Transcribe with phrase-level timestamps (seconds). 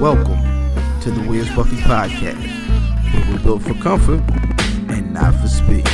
[0.00, 0.40] Welcome
[1.00, 2.38] to the Where's Buffy podcast,
[3.12, 4.22] where we're built for comfort
[4.88, 5.84] and not for speed.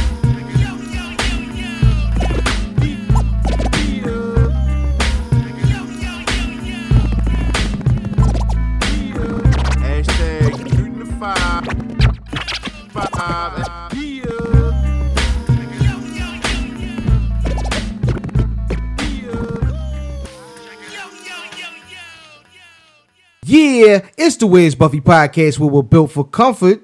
[24.44, 26.82] The Where's Buffy podcast, where we're built for comfort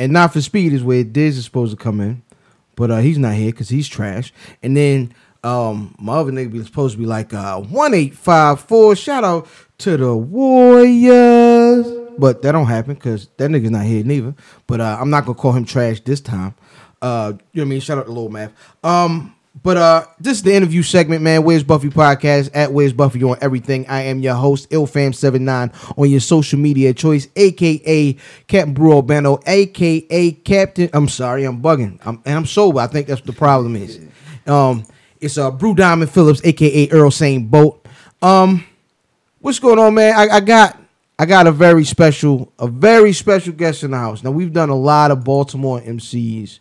[0.00, 2.22] and not for speed, is where Diz is supposed to come in.
[2.74, 4.32] But uh, he's not here because he's trash.
[4.64, 8.96] And then um, my other nigga be supposed to be like uh, 1854.
[8.96, 9.46] Shout out
[9.78, 11.86] to the Warriors.
[12.18, 14.34] But that don't happen because that nigga's not here neither.
[14.66, 16.56] But uh, I'm not going to call him trash this time.
[17.00, 17.80] Uh, you know what I mean?
[17.80, 18.52] Shout out to Lil Math.
[18.82, 21.44] Um, but uh, this is the interview segment, man.
[21.44, 23.86] Where's Buffy podcast at Where's Buffy on everything.
[23.86, 30.32] I am your host, IlFam79 on your social media choice, aka Captain Brew Albano, aka
[30.32, 30.88] Captain.
[30.92, 31.98] I'm sorry, I'm bugging.
[32.04, 32.80] I'm, and I'm sober.
[32.80, 34.00] I think that's what the problem is.
[34.46, 34.84] Um,
[35.20, 37.86] it's uh Brew Diamond Phillips, aka Earl Same Boat.
[38.22, 38.64] Um,
[39.40, 40.14] what's going on, man?
[40.16, 40.78] I, I got
[41.18, 44.24] I got a very special, a very special guest in the house.
[44.24, 46.58] Now we've done a lot of Baltimore MCs.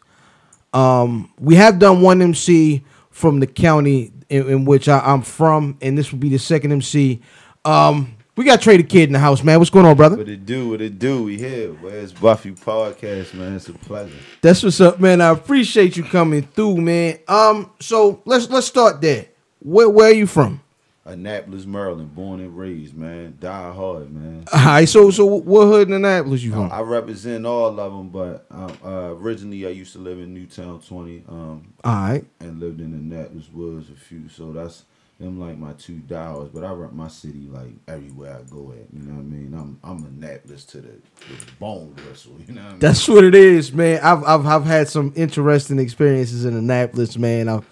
[0.73, 5.77] Um, we have done one MC from the county in, in which I, I'm from,
[5.81, 7.22] and this will be the second MC.
[7.66, 9.59] Um, we got the Kid in the house, man.
[9.59, 10.16] What's going on, brother?
[10.16, 10.69] What it do?
[10.69, 11.23] What it do?
[11.23, 11.73] We here.
[11.73, 13.55] Where's Buffy podcast, man?
[13.55, 14.16] It's a pleasure.
[14.42, 15.19] That's what's up, man.
[15.22, 17.19] I appreciate you coming through, man.
[17.27, 19.27] Um, so let's let's start there.
[19.59, 20.61] Where where are you from?
[21.04, 23.36] Annapolis, Maryland, born and raised, man.
[23.40, 24.44] Die hard, man.
[24.54, 26.72] All right, so so what hood in Annapolis you from?
[26.72, 30.80] I represent all of them, but um, uh, originally I used to live in Newtown
[30.80, 34.30] 20 um, All right, and lived in Annapolis Woods a few.
[34.30, 34.86] So that's
[35.20, 36.50] them like my two dollars.
[36.54, 38.94] But I rep my city like everywhere I go at.
[38.94, 39.54] You know what I mean?
[39.56, 42.38] I'm I'm Annapolis to the, the bone bristle.
[42.48, 42.80] You know what I mean?
[42.80, 44.02] that's what it is, man.
[44.04, 47.50] I've I've I've had some interesting experiences in Annapolis, man.
[47.50, 47.66] I've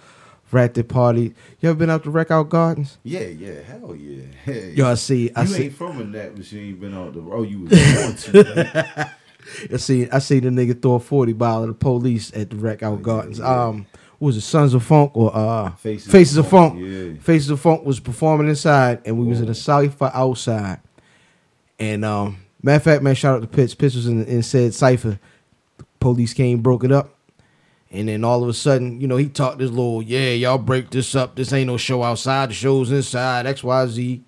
[0.58, 1.34] at the party.
[1.60, 2.98] You ever been out to Wreck Out Gardens?
[3.04, 4.24] yeah, yeah, hell yeah.
[4.44, 6.52] Hey, Yo, I see, I you see, ain't from Annapolis.
[6.52, 7.22] You ain't been out the.
[7.22, 9.12] Oh, you was born to.
[9.74, 12.56] I see, I see the nigga throw a forty ball at the police at the
[12.56, 13.40] Wreck Out Gardens.
[13.40, 13.66] yeah.
[13.66, 13.88] Um,
[14.20, 16.74] what was it Sons of Funk or uh Faces Faces, of of Funk?
[16.74, 17.14] Funk, yeah.
[17.22, 20.80] Faces of Funk was performing inside, and we was in a cipher outside.
[21.80, 23.74] And um, matter of fact, man, shout out to Pitts.
[23.74, 25.20] Pitts was in, in said cipher.
[26.02, 27.16] Police came, broke it up,
[27.92, 30.92] and then all of a sudden, you know, he talked this little, yeah, y'all break
[30.92, 31.36] this up.
[31.36, 32.50] This ain't no show outside.
[32.50, 33.48] The show's inside.
[33.48, 34.24] X, Y, Z.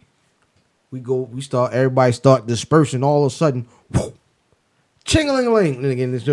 [0.90, 1.74] We go, we start.
[1.74, 3.04] Everybody start dispersing.
[3.04, 4.14] All of a sudden, whoa,
[5.06, 5.76] ching-a-ling-a-ling.
[5.76, 6.28] And again, this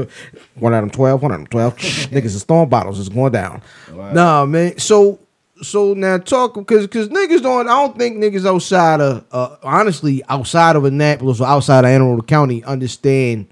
[0.56, 1.76] one out of twelve, one out of twelve.
[1.76, 2.98] Niggas is throwing bottles.
[2.98, 3.62] It's going down.
[3.92, 4.12] Wow.
[4.12, 4.76] Nah, man.
[4.78, 5.20] So,
[5.62, 7.68] so now talk because because niggas don't.
[7.68, 12.02] I don't think niggas outside of uh, honestly outside of Annapolis or outside of Anne
[12.02, 13.46] Arundel County understand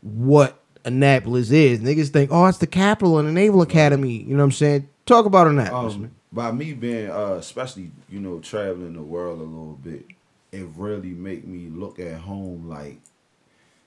[0.00, 1.80] what Annapolis is.
[1.80, 4.22] Niggas think, oh, it's the capital and the Naval Academy.
[4.22, 4.88] You know what I'm saying?
[5.06, 6.04] Talk about Annapolis, man.
[6.04, 10.06] Um, by me being, uh, especially you know, traveling the world a little bit,
[10.52, 13.00] it really make me look at home like,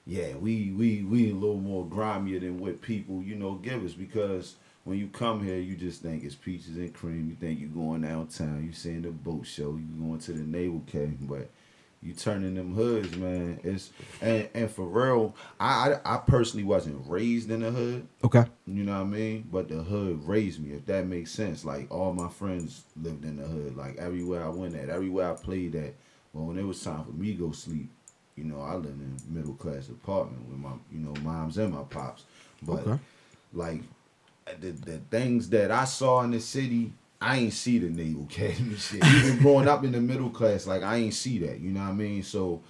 [0.06, 3.94] yeah, we we we a little more grimier than what people you know give us
[3.94, 7.30] because when you come here, you just think it's peaches and cream.
[7.30, 10.82] You think you're going downtown, you seeing the boat show, you going to the naval
[10.88, 11.50] academy, but
[12.04, 13.60] you turning them hoods, man.
[13.64, 13.92] It's
[14.22, 18.08] and and for real, I I, I personally wasn't raised in the hood.
[18.24, 18.46] Okay.
[18.66, 19.48] You know what I mean?
[19.52, 21.64] But the hood raised me, if that makes sense.
[21.66, 23.76] Like all my friends lived in the hood.
[23.78, 25.94] Like everywhere I went at, everywhere I played at.
[26.34, 27.90] Well, when it was time for me to go sleep,
[28.38, 31.74] you know, I lived in a middle class apartment with my, you know, moms and
[31.74, 32.24] my pops.
[32.64, 33.00] But Okay.
[33.54, 33.82] like
[34.60, 38.76] the the things that I saw in the city, I ain't see the Naval Academy
[38.76, 39.06] shit.
[39.06, 41.60] Even growing up in the middle class, like I ain't see that.
[41.60, 42.24] You know what I mean?
[42.24, 42.62] So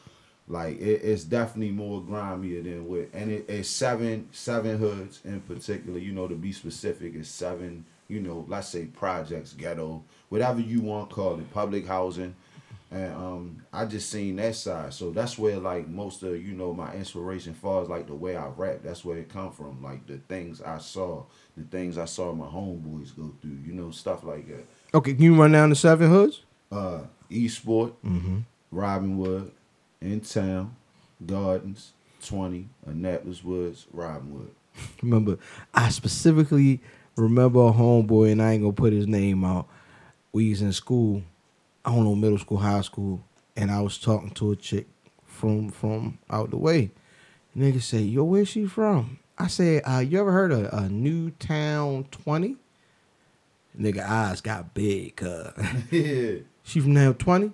[0.48, 5.40] like it, it's definitely more grimier than what and it, it's seven seven hoods in
[5.42, 10.60] particular, you know, to be specific, it's seven, you know, let's say projects, ghetto, whatever
[10.60, 12.36] you want call it, public housing.
[12.94, 16.74] And um, I just seen that side, so that's where like most of you know
[16.74, 17.88] my inspiration, falls.
[17.88, 19.82] like the way I rap, that's where it come from.
[19.82, 21.24] Like the things I saw,
[21.56, 24.66] the things I saw my homeboys go through, you know, stuff like that.
[24.94, 25.14] Okay.
[25.14, 26.42] Can you run down the seven hoods?
[26.70, 28.40] Uh, Eastport, Mm-hmm.
[28.74, 29.52] Robinwood,
[30.02, 30.76] in town,
[31.26, 34.50] Gardens, twenty, Annapolis Woods, Robinwood.
[35.02, 35.38] Remember,
[35.74, 36.82] I specifically
[37.16, 39.68] remember a homeboy, and I ain't gonna put his name out.
[40.34, 41.24] We was in school,
[41.86, 43.24] I don't know, middle school, high school,
[43.56, 44.88] and I was talking to a chick
[45.26, 46.92] from from out the way.
[47.58, 52.06] Nigga say, "Yo, where she from?" I said, uh, "You ever heard of uh, Newtown
[52.12, 52.56] 20?"
[53.80, 55.24] Nigga eyes got big.
[55.24, 55.52] Uh,
[55.92, 56.34] yeah.
[56.64, 57.52] she from Newtown 20?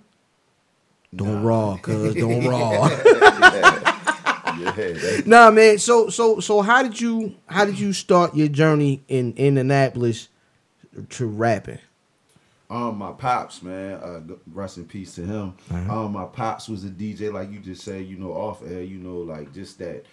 [1.16, 1.48] Don't Nah.
[1.48, 2.88] raw, cuz don't raw.
[2.90, 5.78] Yeah, that- nah, man.
[5.78, 10.28] So so so how did you how did you start your journey in Annapolis
[11.12, 11.80] to rapping?
[12.70, 14.22] Um, my pops, man, uh,
[14.52, 15.54] rest in peace to him.
[15.72, 16.06] Uh-huh.
[16.06, 18.98] Um, my pops was a DJ, like you just said, you know, off air, you
[18.98, 20.06] know, like just that,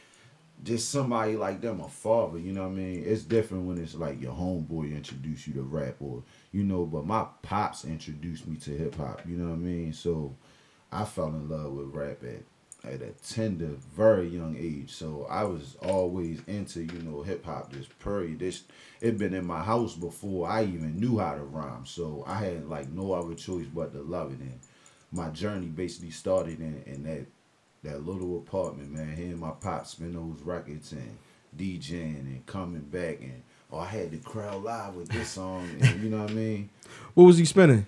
[0.62, 3.02] just somebody like them, a father, you know what I mean?
[3.04, 6.22] It's different when it's like your homeboy introduce you to rap or,
[6.52, 9.92] you know, but my pops introduced me to hip hop, you know what I mean?
[9.92, 10.36] So
[10.92, 12.44] I fell in love with rap at,
[12.84, 14.92] at a tender, very young age.
[14.92, 18.38] So I was always into, you know, hip hop, just period.
[18.40, 18.64] This
[19.00, 21.86] it been in my house before I even knew how to rhyme.
[21.86, 24.40] So I had like no other choice but to love it.
[24.40, 24.60] And
[25.12, 27.26] my journey basically started in, in that
[27.82, 29.14] that little apartment, man.
[29.14, 31.18] Hearing my pops spin those records and
[31.56, 36.02] DJing and coming back and oh I had the crowd live with this song and
[36.02, 36.70] you know what I mean?
[37.14, 37.86] What was he spinning?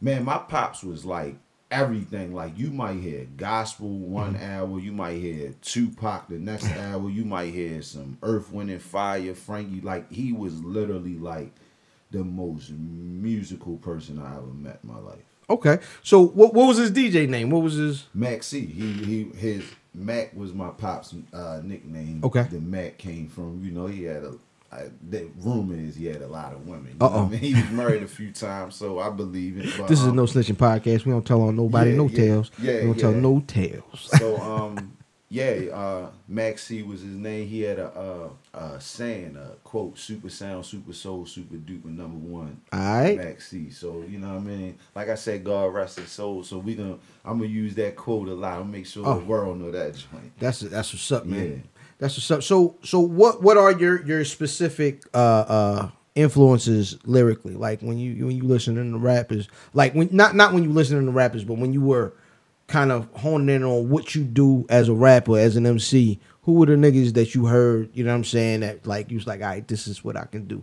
[0.00, 1.36] Man, my pops was like
[1.70, 2.34] everything.
[2.34, 7.24] Like you might hear gospel one hour, you might hear Tupac the next hour, you
[7.24, 9.80] might hear some Earth, Wind and Fire, Frankie.
[9.80, 11.52] Like he was literally like
[12.10, 15.18] the most musical person I ever met in my life.
[15.50, 15.78] Okay.
[16.02, 17.50] So what what was his DJ name?
[17.50, 18.66] What was his Mac C.
[18.66, 19.64] He he his
[19.94, 22.20] Mac was my pop's uh, nickname.
[22.22, 22.42] Okay.
[22.50, 24.34] The Mac came from you know he had a.
[24.70, 26.96] I, the rumor is he had a lot of women.
[27.00, 27.38] Know I mean?
[27.40, 29.72] He was married a few times, so I believe it.
[29.78, 31.06] But, This is a um, no snitching podcast.
[31.06, 32.50] We don't tell on nobody Yeah, no yeah, tales.
[32.60, 34.10] yeah, we don't tell no tales.
[34.18, 34.92] so um
[35.30, 37.88] yeah uh Max C was his name he had a
[38.54, 43.18] uh a saying a quote super sound super soul super duper number one Alright.
[43.18, 46.42] Max C so you know what I mean like I said God rest his soul
[46.44, 49.18] so we gonna I'm gonna use that quote a lot I'm make sure Oh.
[49.18, 51.62] the world know that joint That's that's what's up, man.
[51.98, 52.42] That's what's up.
[52.42, 57.54] So so what what are your your specific uh uh influences lyrically?
[57.54, 61.06] Like when you when you listening to rappers, like when not not when you listening
[61.06, 62.14] to rappers, but when you were
[62.66, 66.52] kind of honing in on what you do as a rapper, as an MC, who
[66.52, 69.26] were the niggas that you heard, you know what I'm saying, that like you was
[69.26, 70.62] like, all right, this is what I can do.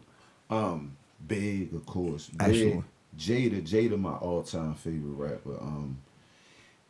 [0.49, 0.95] Um,
[1.27, 2.27] Big, of course.
[2.29, 2.83] Big.
[3.17, 5.57] Jada, Jada, my all time favorite rapper.
[5.59, 5.97] Um,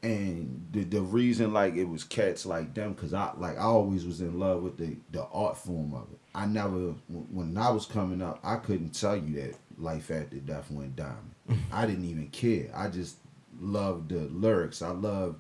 [0.04, 4.06] and the the reason like it was cats like them because I like I always
[4.06, 6.20] was in love with the the art form of it.
[6.34, 10.70] I never when I was coming up, I couldn't tell you that life after death
[10.70, 11.34] went diamond.
[11.72, 12.70] I didn't even care.
[12.76, 13.18] I just
[13.60, 14.82] loved the lyrics.
[14.82, 15.40] I loved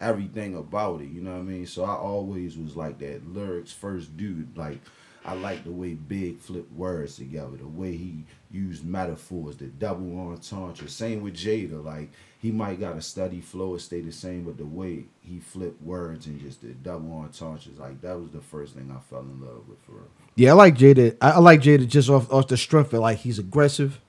[0.00, 1.08] everything about it.
[1.08, 1.66] You know what I mean?
[1.66, 4.56] So I always was like that lyrics first dude.
[4.56, 4.80] Like
[5.24, 10.18] I like the way Big flipped words together, the way he used metaphors, the double
[10.18, 10.88] entendre.
[10.88, 11.84] Same with Jada.
[11.84, 15.40] Like he might got a steady flow and stay the same, but the way he
[15.40, 19.20] flipped words and just the double entendres, like that was the first thing I fell
[19.20, 20.08] in love with for real.
[20.36, 21.16] Yeah, I like Jada.
[21.20, 24.00] I, like Jada just off off the strength of like he's aggressive,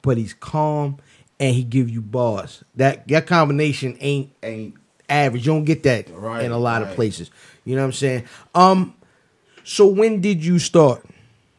[0.00, 0.96] but he's calm
[1.38, 2.64] and he give you bars.
[2.76, 4.74] That that combination ain't Ain't
[5.08, 5.46] average.
[5.46, 7.30] You don't get that Right, in a lot of places.
[7.64, 8.24] You know what I'm saying?
[8.54, 8.94] Um,
[9.64, 11.04] so when did you start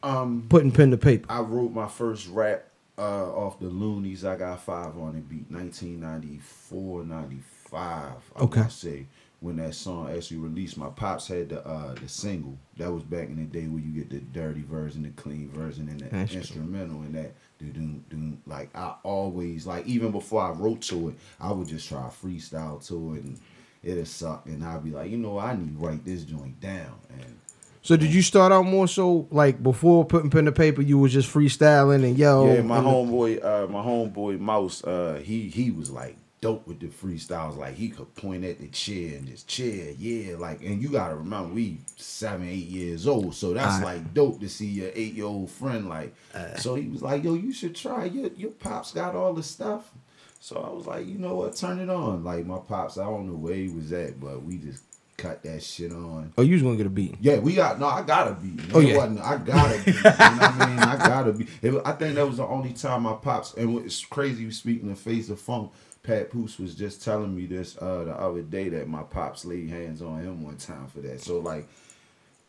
[0.02, 1.26] um putting pen to paper?
[1.30, 2.67] I wrote my first rap
[2.98, 4.24] uh, off the Luniz.
[4.24, 8.14] I got five on it beat 1994, 95.
[8.36, 8.62] I Okay.
[8.62, 9.06] would say
[9.40, 10.78] when that song actually released.
[10.78, 12.58] My pops had the uh, the single.
[12.78, 15.90] That was back in the day where you get the dirty version, the clean version,
[15.90, 16.40] and the That's true.
[16.40, 17.34] instrumental and that.
[17.60, 18.38] Do do do.
[18.46, 22.86] Like I always like even before I wrote to it, I would just try freestyle
[22.88, 23.40] to it and.
[23.84, 26.96] It'd suck, and I'd be like, you know, I need to write this joint down,
[27.10, 27.40] and
[27.82, 30.82] So did you start out more so like before putting pen to paper?
[30.82, 32.54] You was just freestyling and yo.
[32.54, 36.88] Yeah, my homeboy, uh, my homeboy Mouse, uh, he he was like dope with the
[36.88, 37.58] freestyles.
[37.58, 40.36] Like he could point at the chair and just chair, yeah.
[40.38, 44.50] Like, and you gotta remember, we seven, eight years old, so that's like dope to
[44.50, 45.88] see your eight year old friend.
[45.88, 46.14] Like,
[46.58, 48.06] so he was like, yo, you should try.
[48.06, 49.92] Your your pops got all the stuff.
[50.40, 52.24] So I was like, you know what, turn it on.
[52.24, 54.84] Like my pops, I don't know where he was at, but we just
[55.18, 56.32] cut that shit on.
[56.38, 57.16] Oh, you was gonna get a beat.
[57.20, 57.88] Yeah, we got no.
[57.88, 58.54] I gotta be.
[58.74, 58.98] Oh, yeah.
[58.98, 59.92] wasn't- I gotta be.
[59.92, 60.80] You know what I mean?
[60.80, 61.48] I gotta be.
[61.62, 63.54] It, I think that was the only time my pops.
[63.56, 64.50] And it's crazy.
[64.52, 65.72] Speaking of face of funk,
[66.04, 69.70] Pat Poose was just telling me this uh, the other day that my pops laid
[69.70, 71.20] hands on him one time for that.
[71.22, 71.68] So like,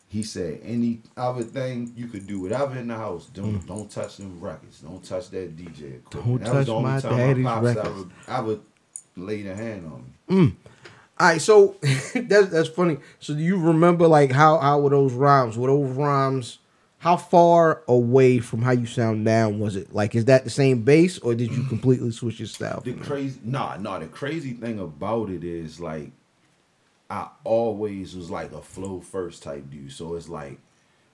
[0.08, 3.26] he said any other thing you could do whatever in the house.
[3.26, 4.80] Don't don't touch them records.
[4.80, 6.42] Don't touch that DJ equipment.
[6.42, 6.44] Mm.
[6.44, 7.86] Don't that was touch the only my time daddy's my pops records.
[8.28, 8.58] ever ever
[9.16, 10.04] laid a hand on
[10.36, 10.54] me.
[11.20, 11.76] All right, so
[12.14, 12.98] that's that's funny.
[13.18, 15.58] So do you remember like how how were those rhymes?
[15.58, 16.58] Were those rhymes?
[17.00, 19.94] How far away from how you sound now was it?
[19.94, 22.80] Like, is that the same bass, or did you completely switch your style?
[22.80, 24.00] The crazy, nah, nah.
[24.00, 26.10] The crazy thing about it is like,
[27.08, 29.92] I always was like a flow first type dude.
[29.92, 30.58] So it's like,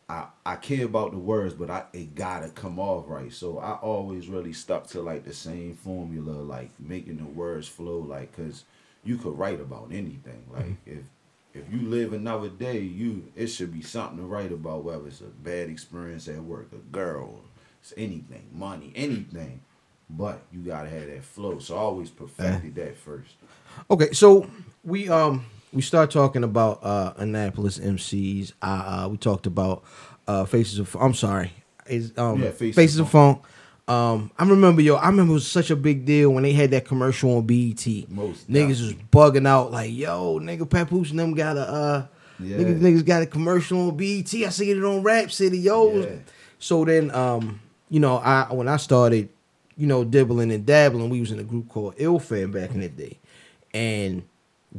[0.09, 3.33] I I care about the words, but I it gotta come off right.
[3.33, 7.99] So I always really stuck to like the same formula, like making the words flow,
[7.99, 8.65] like cause
[9.05, 10.45] you could write about anything.
[10.53, 11.05] Like if
[11.53, 14.85] if you live another day, you it should be something to write about.
[14.85, 17.41] Whether it's a bad experience at work, a girl,
[17.81, 19.61] it's anything, money, anything.
[20.11, 21.59] But you gotta have that flow.
[21.59, 23.35] So I always perfected that first.
[23.91, 24.51] Okay, so
[24.83, 28.53] we um we start talking about uh Annapolis MCs.
[28.61, 29.85] Uh, uh we talked about
[30.27, 31.53] uh Faces of I'm sorry.
[31.87, 33.43] Is um Yeah, Faces Faces, of of Funk.
[33.87, 36.71] Um I remember yo, I remember it was such a big deal when they had
[36.71, 37.87] that commercial on BET.
[38.09, 42.07] Most niggas was bugging out like, yo, nigga Papoose and them got a uh
[42.41, 42.57] Yeah.
[42.59, 44.33] niggas, niggas got a commercial on BET.
[44.35, 46.01] I seen it on Rap City, yo.
[46.01, 46.17] Yeah.
[46.59, 47.61] So then um,
[47.91, 49.29] you know, I when I started,
[49.77, 52.81] you know, dibbling and dabbling, we was in a group called Ill Fam back in
[52.81, 53.19] the day.
[53.75, 54.23] And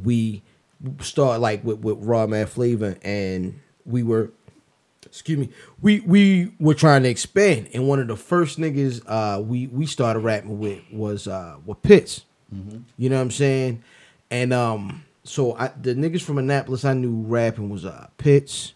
[0.02, 0.42] we
[1.00, 4.32] started like with, with Raw Man Flavor and we were
[5.16, 5.48] excuse me,
[5.80, 7.68] we we were trying to expand.
[7.74, 11.82] And one of the first niggas uh we we started rapping with was uh with
[11.82, 12.24] Pitts.
[12.96, 13.82] You know what I'm saying?
[14.30, 18.74] And um so I the niggas from Annapolis I knew rapping was uh Pitts,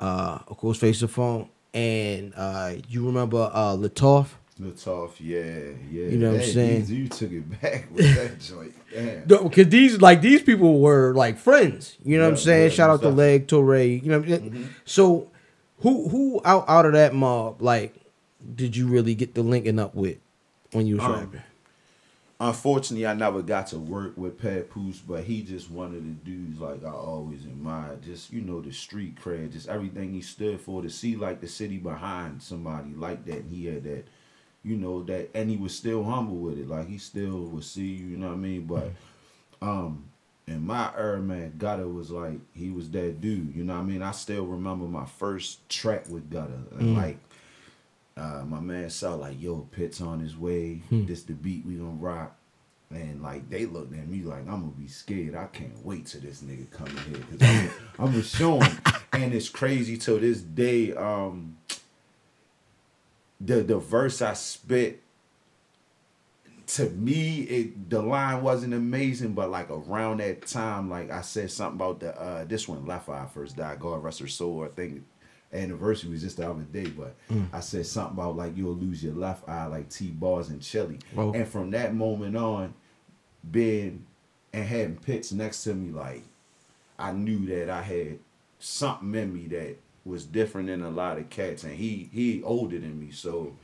[0.00, 4.28] uh of course Face the Phone, and uh you remember uh Latoff?
[4.60, 5.38] Latoff, yeah,
[5.88, 6.08] yeah.
[6.10, 6.80] You know what I'm saying?
[6.80, 8.74] these- You took it back with that joint.
[8.92, 9.24] Damn.
[9.44, 11.96] Because these like these people were like friends.
[12.04, 12.70] You know what I'm saying?
[12.70, 13.78] yeah, Shout out to Leg Torre.
[13.82, 14.52] You know,
[14.84, 15.30] so
[15.80, 17.94] who who out out of that mob like
[18.54, 20.18] did you really get the linking up with
[20.72, 21.42] when you was Um, rapping?
[22.40, 26.30] Unfortunately, I never got to work with Pat Papoose, but he just one of the
[26.30, 28.02] dudes like I always admired.
[28.02, 30.80] Just you know the street cred, just everything he stood for.
[30.80, 34.06] To see like the city behind somebody like that, and he had that,
[34.62, 36.68] you know that, and he was still humble with it.
[36.68, 38.66] Like he still would see you, you know what I mean.
[38.66, 38.92] But
[39.60, 40.04] um,
[40.48, 43.54] in my era, man, Gutter was like he was that dude.
[43.54, 44.02] You know what I mean.
[44.02, 47.18] I still remember my first track with Gutter, and like
[48.16, 50.82] uh, my man saw like, yo, Pitt's on his way.
[51.06, 52.34] This the beat we gonna rock.
[52.90, 55.34] And like they looked at me like I'm gonna be scared.
[55.34, 58.78] I can't wait till this nigga come in here because I'm, I'm gonna show him.
[59.12, 60.94] And it's crazy till this day.
[60.94, 61.58] Um,
[63.40, 65.02] the the verse I spit
[66.68, 71.50] to me, it the line wasn't amazing, but like around that time, like I said
[71.50, 74.64] something about the uh this one Left Eye first died, God rest her soul.
[74.64, 75.02] I think
[75.52, 77.16] anniversary was just the other day, but
[77.52, 81.02] I said something about like you'll lose your left eye like T-Boz and Chilli.
[81.14, 81.32] Whoa.
[81.32, 82.74] And from that moment on,
[83.50, 84.04] being
[84.52, 86.24] and having pits next to me, like
[86.98, 88.18] I knew that I had
[88.58, 92.78] something in me that was different than a lot of cats and he he older
[92.78, 93.54] than me so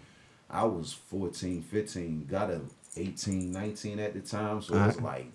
[0.48, 2.60] I was 14 15 got a
[2.96, 5.02] 18 19 at the time so it was Alright.
[5.02, 5.32] like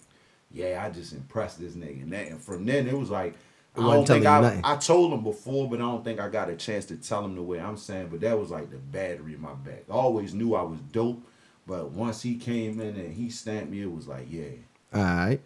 [0.51, 3.35] yeah I just impressed this nigga and that and from then it was like
[3.77, 4.61] I don't think I, nothing.
[4.63, 7.35] I told him before but I don't think I got a chance to tell him
[7.35, 10.33] the way I'm saying but that was like the battery in my back I always
[10.33, 11.21] knew I was dope
[11.67, 14.49] but once he came in and he stamped me it was like yeah
[14.93, 15.39] All right.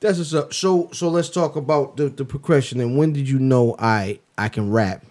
[0.00, 0.52] That's what's up.
[0.54, 4.48] So so let's talk about the, the progression and when did you know I I
[4.48, 5.04] can rap?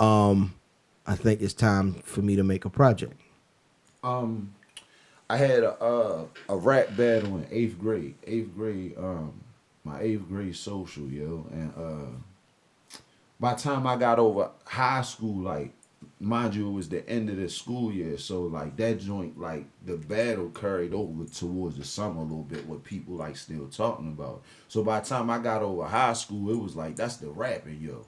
[0.00, 0.54] Um
[1.06, 3.20] I think it's time for me to make a project.
[4.02, 4.54] Um,
[5.34, 8.14] I had a uh, a rap battle in eighth grade.
[8.24, 9.32] Eighth grade, um,
[9.82, 12.98] my eighth grade social, yo, and uh,
[13.40, 15.72] by the time I got over high school, like
[16.20, 19.64] mind you, it was the end of the school year, so like that joint, like
[19.84, 24.12] the battle carried over towards the summer a little bit, what people like still talking
[24.12, 24.40] about.
[24.68, 27.80] So by the time I got over high school, it was like that's the rapping,
[27.80, 28.06] yo,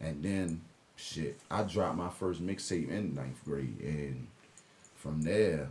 [0.00, 0.62] and then
[0.96, 4.26] shit, I dropped my first mixtape in ninth grade, and
[4.96, 5.70] from there,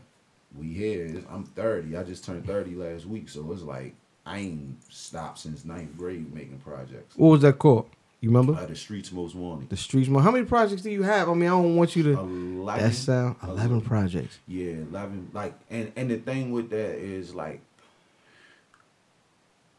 [0.57, 1.21] we here.
[1.31, 1.95] I'm 30.
[1.97, 3.95] I just turned 30 last week, so it's like
[4.25, 7.15] I ain't stopped since ninth grade making projects.
[7.17, 7.89] What was that called?
[8.21, 8.53] You remember?
[8.53, 9.69] Uh, the streets most wanted.
[9.69, 10.07] The streets.
[10.07, 11.27] Mo- How many projects do you have?
[11.27, 12.11] I mean, I don't want you to.
[12.19, 12.83] Eleven.
[12.85, 14.39] That sound eleven projects.
[14.47, 15.29] Yeah, eleven.
[15.33, 17.59] Like, and and the thing with that is like,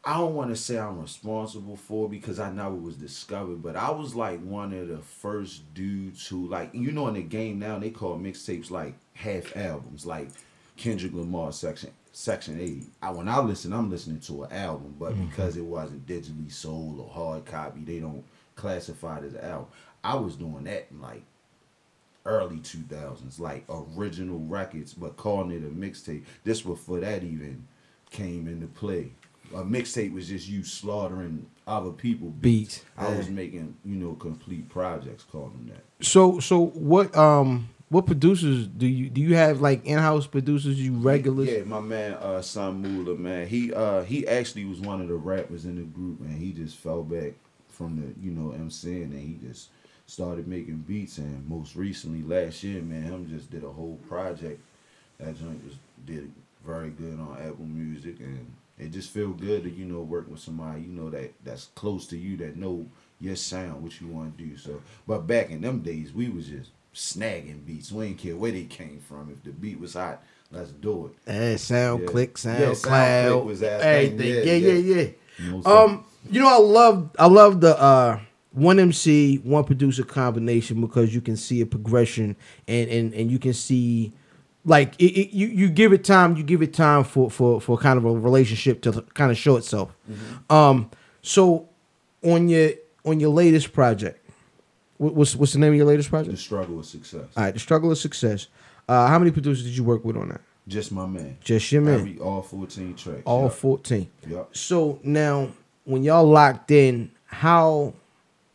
[0.03, 3.75] I don't want to say I'm responsible for because I know it was discovered, but
[3.75, 7.57] I was like one of the first dudes who like you know in the game
[7.57, 10.29] now they call mixtapes like half albums, like
[10.77, 12.85] Kendrick Lamar section section eight.
[13.01, 16.99] I when I listen, I'm listening to an album, but because it wasn't digitally sold
[16.99, 18.23] or hard copy, they don't
[18.55, 19.67] classify it as an album.
[20.03, 21.23] I was doing that in like
[22.25, 26.23] early 2000s, like original records, but calling it a mixtape.
[26.43, 27.67] This before that even
[28.11, 29.11] came into play.
[29.53, 32.79] A mixtape was just you slaughtering other people beats.
[32.79, 36.05] Beats, I was making, you know, complete projects calling them that.
[36.05, 40.79] So so what um what producers do you do you have like in house producers
[40.79, 41.49] you regulars?
[41.49, 43.47] Yeah, my man, uh, Son Moolah, man.
[43.47, 46.77] He uh he actually was one of the rappers in the group, and he just
[46.77, 47.33] fell back
[47.69, 49.69] from the you know MCing, and he just
[50.07, 51.19] started making beats.
[51.19, 54.59] And most recently, last year, man, him just did a whole project.
[55.19, 55.75] That joint was
[56.05, 56.31] did
[56.65, 60.39] very good on Apple Music, and it just feel good to you know work with
[60.39, 62.87] somebody you know that that's close to you that know
[63.21, 64.57] your sound, what you want to do.
[64.57, 67.91] So, but back in them days, we was just snagging beats.
[67.91, 69.29] We didn't care where they came from.
[69.31, 71.29] If the beat was hot, let's do it.
[71.31, 72.07] Eh, sound Yeah.
[72.07, 72.35] click, Yeah,
[72.73, 74.13] sound sound click was that thing.
[74.13, 74.47] everything.
[74.47, 75.07] Yeah, Yeah, yeah, yeah.
[75.37, 78.19] You know, Um, you know, I love, I love the uh
[78.53, 82.37] one MC, one producer combination because you can see a progression
[82.67, 84.13] and and and you can see.
[84.67, 86.37] Like it, it, you, you give it time.
[86.37, 89.57] You give it time for, for, for kind of a relationship to kind of show
[89.57, 89.95] itself.
[90.11, 90.51] Mm-hmm.
[90.55, 90.89] Um,
[91.21, 91.69] so
[92.23, 92.71] on your
[93.05, 94.24] on your latest project,
[94.97, 96.31] what's what's the name of your latest project?
[96.35, 97.27] the struggle with success.
[97.35, 98.47] All right, the struggle of success.
[98.87, 100.41] Uh, how many producers did you work with on that?
[100.67, 101.37] Just my man.
[101.43, 101.99] Just your man.
[101.99, 103.21] Every all fourteen tracks.
[103.25, 103.53] All Yup.
[103.53, 104.09] 14.
[104.27, 104.55] Yup.
[104.57, 105.49] So now,
[105.83, 107.93] when y'all locked in, how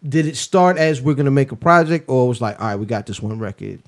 [0.07, 2.77] did it start as we're gonna make a project, or it was like, all right,
[2.77, 3.81] we got this one record?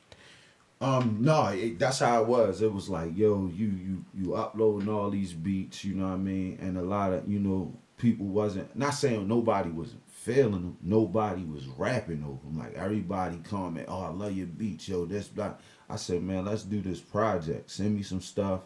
[0.81, 2.61] Um, no, it, that's how it was.
[2.61, 6.17] It was like, yo, you you you uploading all these beats, you know what I
[6.17, 6.59] mean?
[6.61, 10.77] And a lot of, you know, people wasn't not saying nobody wasn't feeling them.
[10.83, 12.59] Nobody was rapping over them.
[12.59, 15.55] Like everybody comment, oh, I love your beats, yo, this blah.
[15.89, 17.71] I said, man, let's do this project.
[17.71, 18.63] Send me some stuff.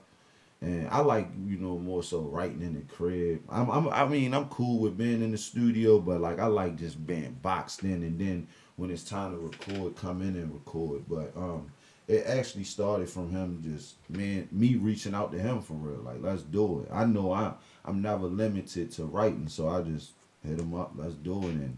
[0.63, 3.43] And I like, you know, more so writing in the crib.
[3.51, 6.77] I'm, I'm I mean, I'm cool with being in the studio, but like I like
[6.77, 11.05] just being boxed in and then when it's time to record, come in and record.
[11.09, 11.71] But um
[12.09, 16.01] it actually started from him just man me reaching out to him for real.
[16.01, 16.89] Like, let's do it.
[16.93, 17.53] I know I
[17.87, 20.11] I'm never limited to writing, so I just
[20.47, 21.77] hit him up, let's do it and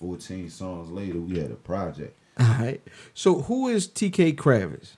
[0.00, 2.14] 14 songs later we had a project.
[2.38, 2.82] All right.
[3.14, 4.92] So who is TK Kravitz?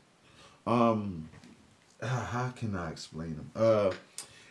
[0.66, 1.28] Um,
[2.02, 3.50] uh, how can I explain him?
[3.54, 3.92] Uh,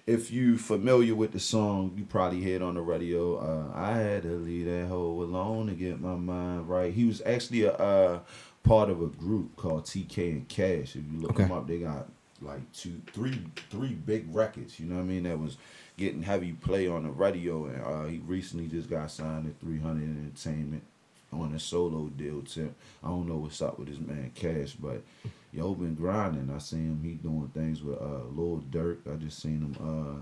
[0.08, 3.38] if you familiar with the song, you probably heard on the radio.
[3.38, 6.94] Uh, I had to leave that hoe alone to get my mind right.
[6.94, 8.20] He was actually a uh,
[8.64, 10.96] part of a group called TK N Cash.
[10.96, 11.44] If you look Okay.
[11.44, 12.08] them up, they got
[12.42, 14.80] like two, three, three big records.
[14.80, 15.24] You know what I mean?
[15.24, 15.58] That was
[15.98, 20.04] getting heavy play on the radio, and uh, he recently just got signed to 300
[20.04, 20.84] Entertainment
[21.32, 22.42] on a solo deal.
[22.42, 22.74] Tip.
[23.04, 25.02] I don't know what's up with this man Cash, but
[25.52, 26.52] yo been grinding.
[26.54, 27.02] I seen him.
[27.04, 28.98] He doing things with uh Lil Durk.
[29.12, 29.76] I just seen him.
[29.80, 30.22] Uh,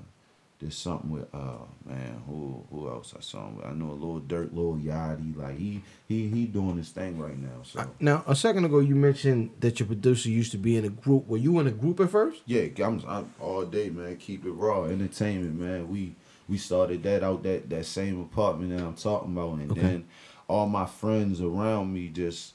[0.59, 3.65] there's something with uh man who who else I saw him with.
[3.65, 5.35] I know a Lil Durk, Lil Yachty.
[5.35, 7.63] Like he he he doing his thing right now.
[7.63, 10.89] So Now, a second ago, you mentioned that your producer used to be in a
[10.89, 11.27] group.
[11.27, 12.41] Were you in a group at first?
[12.45, 14.15] yeah, I'm, I'm all day man.
[14.17, 14.85] Keep it raw.
[14.85, 15.89] Entertainment man.
[15.89, 16.15] We
[16.47, 19.81] we started that out that that same apartment that I'm talking about, and Okay.
[19.81, 20.05] then
[20.47, 22.53] all my friends around me just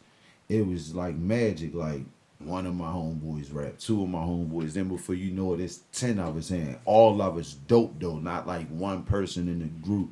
[0.48, 1.74] it was like magic.
[1.74, 2.02] Like
[2.38, 4.72] one of my homeboys rap, two of my homeboys.
[4.72, 6.76] Then before you know it, it's ten of us in.
[6.84, 8.18] All of us dope though.
[8.18, 10.10] Not like one person in the group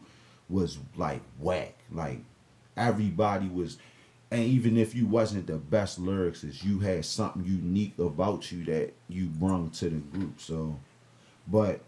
[0.48, 1.74] was like whack.
[1.90, 2.20] Like
[2.76, 3.78] everybody was.
[4.28, 8.92] And even if you wasn't the best lyricist, you had something unique about you that
[9.08, 10.40] you brung to the group.
[10.40, 10.80] So,
[11.46, 11.80] but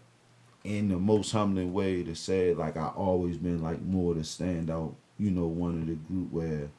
[0.63, 4.23] in the most humbling way to say like I always been like more of the
[4.23, 6.69] standout, you know, one of the group where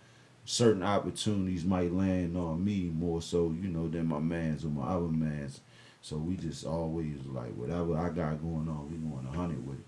[0.45, 4.85] certain opportunities might land on me more so, you know, than my mans or my
[4.85, 5.61] other mans.
[6.03, 9.79] So we just always like whatever I got going on, we going a hundred with
[9.79, 9.85] it.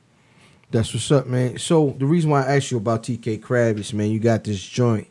[0.70, 1.58] That's what's up, man.
[1.58, 5.08] So the reason why I asked you about TK Kravitz, man, you got this joint.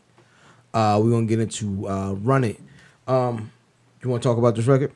[0.74, 2.60] Uh, we're gonna get into uh, run it.
[3.06, 3.50] Um,
[4.02, 4.92] you want to talk about this record?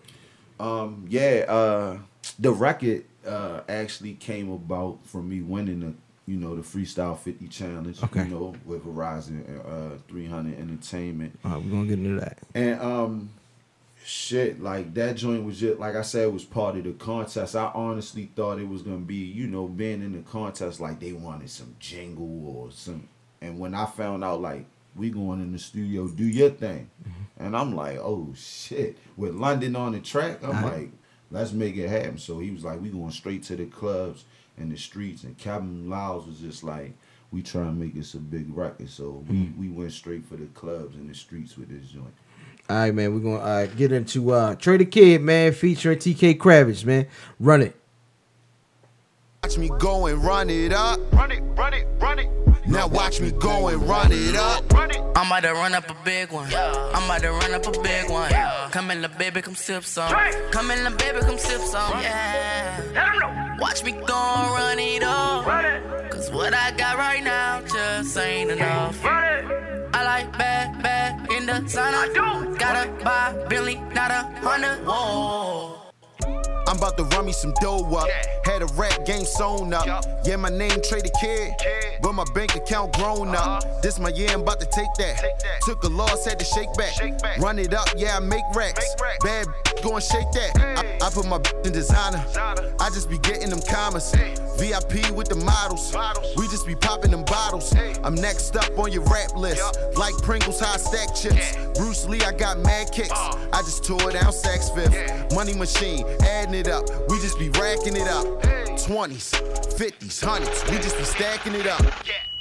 [0.58, 1.98] Um, yeah, uh,
[2.38, 5.94] the record uh, actually came about from me winning the,
[6.26, 8.24] you know, the Freestyle 50 Challenge, Okay.
[8.24, 11.38] you know, with Verizon uh, 300 Entertainment.
[11.44, 12.38] All right, we're gonna get into that.
[12.54, 13.30] And um
[14.04, 17.56] shit, like that joint was just like I said, was part of the contest.
[17.56, 21.12] I honestly thought it was gonna be, you know, being in the contest like they
[21.12, 23.08] wanted some jingle or some
[23.40, 26.88] and when I found out like we going in the studio, do your thing.
[27.38, 28.96] And I'm like, oh shit.
[29.16, 30.88] With London On Da Track, I'm like,
[31.30, 32.16] let's make it happen.
[32.16, 34.24] So he was like, we going straight to the clubs
[34.58, 35.24] and the streets.
[35.24, 36.92] And Kevin Liles was just like,
[37.32, 38.88] we try and make this a big record.
[38.88, 42.14] So we, we went straight for the clubs and the streets with this joint.
[42.68, 43.14] All right, man.
[43.14, 47.06] We're gonna uh, get into uh, Tre' Da Kid, man, featuring TK Kravitz, man.
[47.38, 47.76] Run it.
[49.44, 50.98] Watch me go and run it up.
[51.12, 52.28] Run it, run it, run it.
[52.66, 54.72] Now watch me go and run it up.
[54.72, 55.00] Run it.
[55.14, 56.52] I'm about to run up a big one.
[56.52, 58.30] I'm about to run up a big one.
[58.72, 60.10] Come in, the baby, come sip some.
[60.50, 62.00] Come in, the baby, come sip some.
[62.00, 62.82] Yeah.
[62.92, 63.45] Let 'em know.
[63.58, 66.10] Watch me go and run it up.
[66.10, 68.98] Cause what I got right now just ain't enough.
[69.04, 71.94] I like bad, bad in the sun.
[71.94, 72.56] I do.
[72.58, 74.84] Gotta buy Billy, not a hundred.
[74.86, 75.75] Whoa.
[76.76, 78.06] I'm about to run me some dough up.
[78.06, 78.52] Yeah.
[78.52, 80.04] Had a rap game sewn up.
[80.26, 81.54] Yeah, my name Tre' Da Kid.
[81.58, 82.02] Kid.
[82.02, 83.64] But my bank account grown up.
[83.64, 83.80] Uh-huh.
[83.80, 85.16] This my year, I'm about to take that.
[85.16, 85.62] Take that.
[85.62, 86.92] Took a loss, had to shake back.
[86.92, 87.38] Shake back.
[87.38, 88.94] Run it up, yeah, I make racks.
[89.00, 89.24] Make racks.
[89.24, 91.00] Bad go and shake that.
[91.02, 92.24] I, I put my in designer.
[92.80, 94.12] I just be getting them commas.
[94.58, 95.94] VIP with the models.
[96.36, 97.74] We just be popping them bottles.
[98.02, 99.62] I'm next up on your rap list.
[99.96, 101.56] Like Pringles, high stack chips.
[101.78, 103.10] Bruce Lee, I got mad kicks.
[103.12, 105.34] I just tore down Saks Fifth.
[105.34, 106.84] Money machine, adding it up.
[107.10, 108.24] We just be racking it up.
[108.86, 109.32] 20s,
[109.76, 110.70] 50s, 100s.
[110.70, 111.82] We just be stacking it up.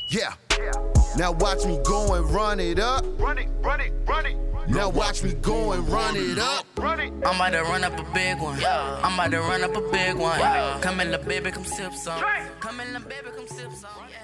[0.10, 0.34] Yeah.
[1.18, 3.06] Now watch me go and run it up.
[3.20, 6.66] Run it, run it, run it, Now watch me go and run it up.
[6.78, 7.12] run it.
[7.26, 8.60] I'm about to run up a big one.
[8.66, 10.40] I'm about to run up a big one.
[10.82, 12.22] Come in, little baby, come sip some.
[12.60, 13.90] Come in, little baby, come sip some.
[14.10, 14.18] Yeah.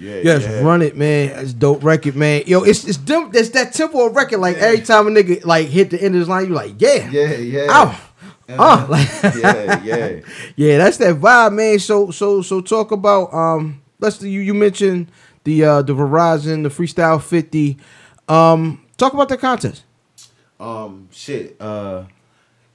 [0.00, 0.60] Yeah, Yes, yeah.
[0.62, 1.30] run it, man.
[1.40, 2.42] It's dope record, man.
[2.46, 4.38] Yo, it's it's dim, it's that tempo of record.
[4.38, 7.10] Like every time a nigga like hit the end of his line, you like, yeah,
[7.10, 7.66] Yeah, yeah.
[7.68, 8.00] ow,
[8.48, 10.20] Uh, oh, like, yeah, yeah.
[10.56, 11.78] yeah, that's that vibe, man.
[11.78, 13.82] So so so talk about um.
[14.00, 15.10] Let's you you mentioned
[15.44, 17.76] the uh the Verizon the Freestyle Fifty.
[18.28, 19.84] Um, talk about the contest.
[20.60, 21.56] Um, shit.
[21.60, 22.04] Uh,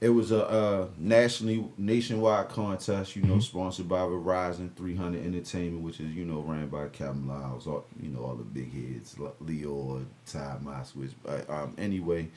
[0.00, 3.16] it was a, uh nationally nationwide contest.
[3.16, 7.66] You know, sponsored by Verizon 300 Entertainment, which is you know ran by Kevin Liles.
[7.66, 11.14] All you know all the big heads, Leo, Todd Moscowitz.
[11.22, 12.28] But um, anyway,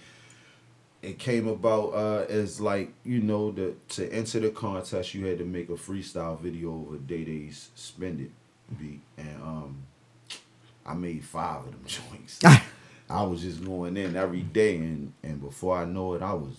[1.07, 5.37] it came about uh as like you know the to enter the contest you had
[5.37, 8.31] to make a freestyle video over Day Day's Spend It
[8.79, 9.77] beat, and um,
[10.85, 12.39] I made five of them joints.
[13.09, 16.55] I was just going in every day, and and before I know it, I was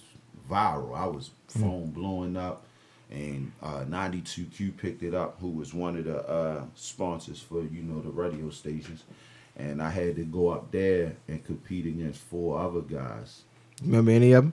[0.51, 0.97] viral.
[0.97, 2.65] I was phone blowing up,
[3.11, 7.83] and uh, 92Q picked it up, who was one of the uh, sponsors for you
[7.83, 9.05] know the radio stations,
[9.57, 13.43] and I had to go up there and compete against four other guys.
[13.83, 14.53] Remember any of them?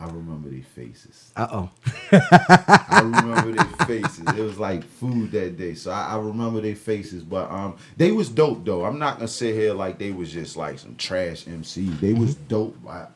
[0.00, 1.32] I remember their faces.
[1.36, 1.70] Uh oh.
[2.12, 4.20] I remember their faces.
[4.28, 7.24] It was like food that day, so I, I remember their faces.
[7.24, 8.84] But um, they was dope though.
[8.84, 12.00] I'm not gonna sit here like they was just like some trash MCs.
[12.00, 12.76] They was dope.
[12.88, 13.06] I,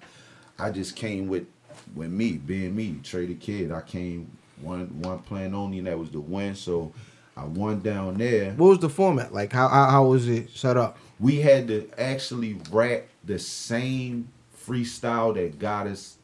[0.58, 1.46] I just came with,
[1.94, 3.70] with me being me, Tre' Da Kid.
[3.72, 6.56] I came one one plan only, and that was the win.
[6.56, 6.92] So
[7.36, 8.52] I won down there.
[8.54, 9.32] What was the format?
[9.32, 10.98] Like how how, how was it set up?
[11.22, 16.18] We had to actually rap the same freestyle that got us,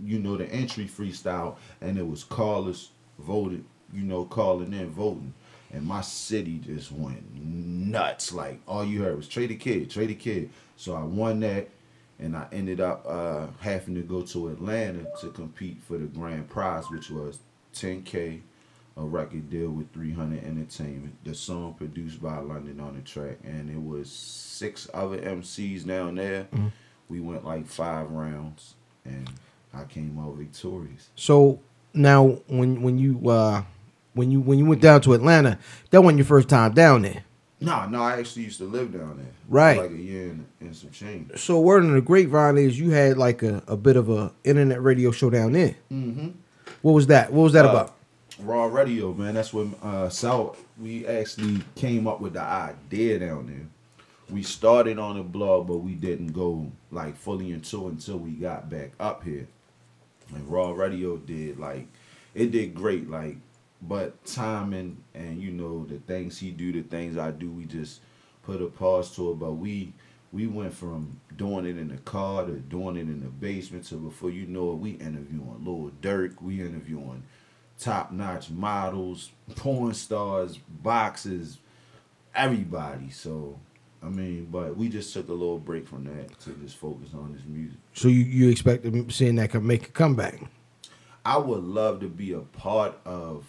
[0.00, 5.34] you know, the entry freestyle, and it was callers voted, you know, calling in voting.
[5.72, 8.32] And my city just went nuts.
[8.32, 10.50] Like all you heard was Tre' Da Kid, Tre' Da Kid.
[10.76, 11.68] So I won that
[12.20, 16.48] and I ended up uh, having to go to Atlanta to compete for the grand
[16.48, 17.40] prize, which was
[17.74, 18.40] 10K,
[18.96, 21.16] a record deal with 300 Entertainment.
[21.24, 26.14] The song produced by London On Da Track, and it was six other MCs down
[26.16, 26.46] there.
[27.08, 29.28] We went like five rounds, and
[29.72, 31.08] I came out victorious.
[31.16, 31.60] So
[31.92, 33.62] now when when you uh
[34.14, 35.58] when you when you went down to Atlanta,
[35.90, 37.24] that wasn't your first time down there.
[37.60, 39.32] No, no, I actually used to live down there.
[39.48, 39.78] Right.
[39.80, 41.30] Like a year and, and some change.
[41.38, 44.82] So word on the grapevine is you had like a, a bit of a internet
[44.82, 45.74] radio show down there.
[45.90, 46.28] Mm-hmm.
[46.82, 47.32] What was that?
[47.32, 47.94] What was that Uh, about?
[48.40, 49.34] Raw Radio, man.
[49.34, 53.66] That's when uh Sal we actually came up with the idea down there.
[54.28, 58.68] We started on a blog, but we didn't go like fully into until we got
[58.68, 59.46] back up here.
[60.34, 61.86] And Raw Radio did like
[62.34, 63.36] it did great, like
[63.80, 68.00] but timing and you know the things he do, the things I do, we just
[68.42, 69.38] put a pause to it.
[69.38, 69.92] But we
[70.32, 73.94] we went from doing it in the car to doing it in the basement to
[73.94, 77.22] before you know it, we interviewing Lil Durk, we interviewing
[77.78, 81.58] top notch models, porn stars, boxes,
[82.34, 83.10] everybody.
[83.10, 83.58] So
[84.02, 87.32] I mean, but we just took a little break from that to just focus on
[87.32, 87.78] this music.
[87.94, 90.40] So you you expected seeing that could make a comeback?
[91.24, 93.46] I would love to be a part of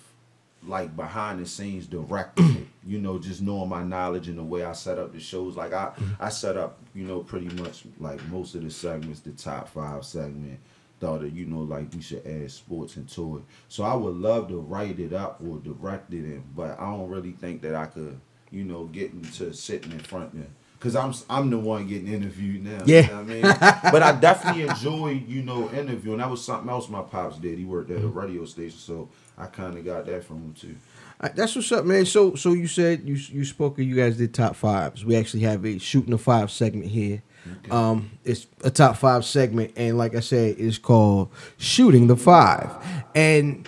[0.64, 2.68] like behind the scenes directing it.
[2.88, 5.56] You know, just knowing my knowledge and the way I set up the shows.
[5.56, 9.32] Like I, I set up, you know, pretty much like most of the segments, the
[9.32, 10.60] top five segment.
[11.06, 13.44] Thought that, you know, like we should add sports into it.
[13.68, 17.10] So I would love to write it up or direct it in, but I don't
[17.10, 20.48] really think that I could, you know, get into sitting in front there.
[20.80, 22.82] Cause I'm I'm the one getting interviewed now.
[22.86, 23.02] Yeah.
[23.02, 23.42] You know what I mean?
[23.92, 26.18] but I definitely enjoy, you know, interviewing.
[26.18, 27.60] That was something else my pops did.
[27.60, 30.76] He worked at a radio station, so I kind of got that from him too.
[31.20, 32.06] Uh, That's what's up, man.
[32.06, 33.78] So so you said you you spoke.
[33.78, 35.06] You guys did top fives.
[35.06, 37.22] We actually have a shooting the five segment here.
[37.70, 42.70] Um, it's a top five segment, and like I said, it's called shooting the five.
[43.14, 43.68] And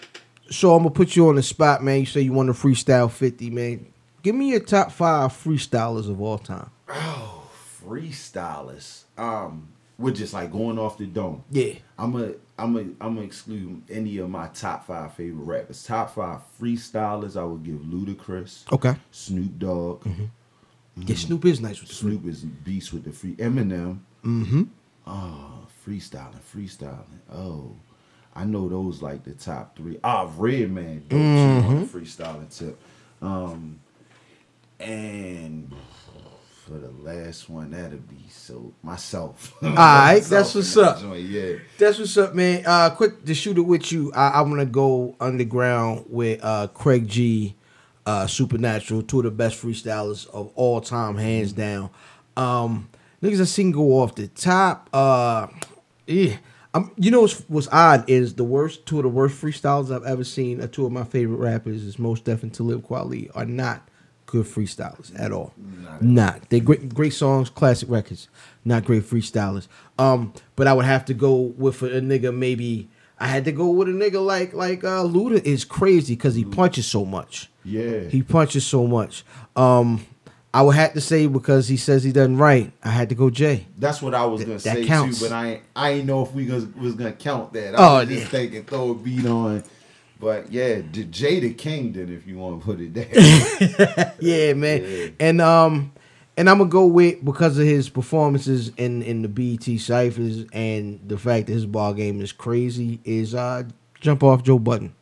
[0.50, 2.00] so I'm gonna put you on the spot, man.
[2.02, 3.86] You say you want to freestyle fifty, man.
[4.24, 6.70] Give me your top five freestylers of all time.
[6.90, 7.50] Oh,
[7.84, 9.04] freestylers.
[9.18, 11.44] Um, we're just like going off the dome.
[11.50, 11.74] Yeah.
[11.98, 15.84] I'm a I'm a I'm gonna exclude any of my top five favorite rappers.
[15.84, 18.96] Top five freestylers, I would give Ludacris, Okay.
[19.12, 20.06] Snoop Dogg.
[21.06, 24.00] Yeah, Snoop is nice with the Snoop is beast with the free Eminem.
[24.24, 24.64] Mm-hmm.
[25.06, 27.20] Oh, freestyling, freestyling.
[27.32, 27.76] Oh,
[28.36, 30.00] I know those like the top three.
[30.04, 32.80] Ah, dope too on the freestyling tip.
[33.22, 33.80] Um,
[34.80, 35.74] and
[36.66, 39.54] for the last one, that'll be so myself.
[39.64, 41.00] All right, that's what's up.
[41.16, 41.54] Yeah.
[41.78, 42.64] That's what's up, man.
[42.66, 44.12] Uh, quick to shoot it with you.
[44.14, 47.56] I, I'm gonna go underground with uh, Craig G,
[48.08, 51.90] uh, Supernatural, two of the best freestylers of all time, hands down.
[52.38, 52.88] Um,
[53.22, 54.90] niggas I seen go off the top.
[54.94, 55.48] Uh,
[56.08, 56.38] yeah.
[56.74, 60.06] Um, you know what's, what's odd is the worst two of the worst freestyles I've
[60.06, 60.62] ever seen.
[60.62, 63.88] Are two of my favorite rappers is Mos Def and Talib Kweli are not
[64.26, 65.54] good freestylers at all.
[66.02, 68.30] Not, they great great songs, classic records,
[68.64, 69.68] not great freestylers.
[70.00, 72.90] Um, but I would have to go with a, nigga maybe.
[73.20, 76.46] I had to go with a nigga like like uh, Luda is crazy because he
[76.46, 77.50] punches so much.
[77.64, 78.02] Yeah.
[78.02, 79.24] He punches so much.
[79.56, 80.06] Um,
[80.54, 82.72] I would have to say because he says he doesn't write.
[82.84, 83.68] I had to go Jay.
[83.78, 85.20] That's what I was gonna that say counts.
[85.20, 87.76] too, but I ain't, I ain't know if we was, was gonna count that.
[87.76, 88.28] Oh, I was just yeah.
[88.30, 89.64] thinking throw a beat on,
[90.20, 94.16] but yeah, the Jay the King then if you want to put it there.
[94.20, 94.84] yeah, man.
[94.84, 95.08] Yeah.
[95.20, 95.92] And um,
[96.38, 101.00] and I'm gonna go with because of his performances in in the BET ciphers and
[101.06, 103.00] the fact that his ball game is crazy.
[103.04, 103.64] Is uh,
[104.00, 104.94] jump off Joe Budden.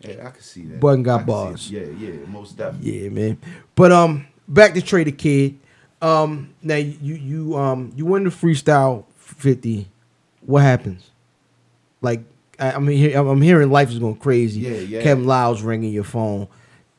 [0.00, 0.78] yeah, I can see that.
[0.78, 1.70] Budden got I can see bars.
[1.70, 3.04] Yeah, yeah, most definitely.
[3.04, 3.38] Yeah, man.
[3.74, 5.58] But um, back to Tre' Da Kid.
[6.02, 9.88] Um, now you you um you win the freestyle fifty.
[10.44, 11.10] What happens?
[12.02, 12.24] Like
[12.58, 14.60] I, I'm hear, I'm hearing life is going crazy.
[14.60, 15.02] Yeah, yeah.
[15.02, 16.48] Kevin Liles ringing your phone.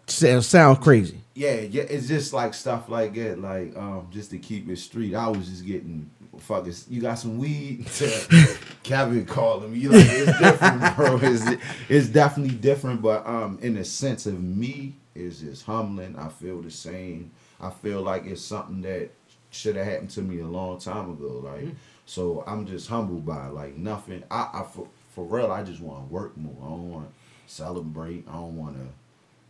[0.08, 1.23] Sounds crazy.
[1.36, 5.16] Yeah, yeah, it's just like stuff like that, like um, just to keep it street.
[5.16, 6.74] I was just getting fucking.
[6.90, 7.88] You got some weed?
[8.84, 9.88] Kevin calling me.
[9.88, 11.20] Like it's different, bro.
[11.24, 11.44] It's
[11.90, 16.16] it's definitely different, but um, in the sense of me, it's just humbling.
[16.20, 17.32] I feel the same.
[17.60, 19.10] I feel like it's something that
[19.50, 21.42] should have happened to me a long time ago.
[21.44, 21.74] Like,
[22.06, 23.54] so I'm just humbled by it.
[23.54, 24.24] like nothing.
[24.30, 26.56] I, I for, for real, I just want to work more.
[26.62, 27.14] I don't want to
[27.54, 28.26] celebrate.
[28.30, 28.88] I don't want to.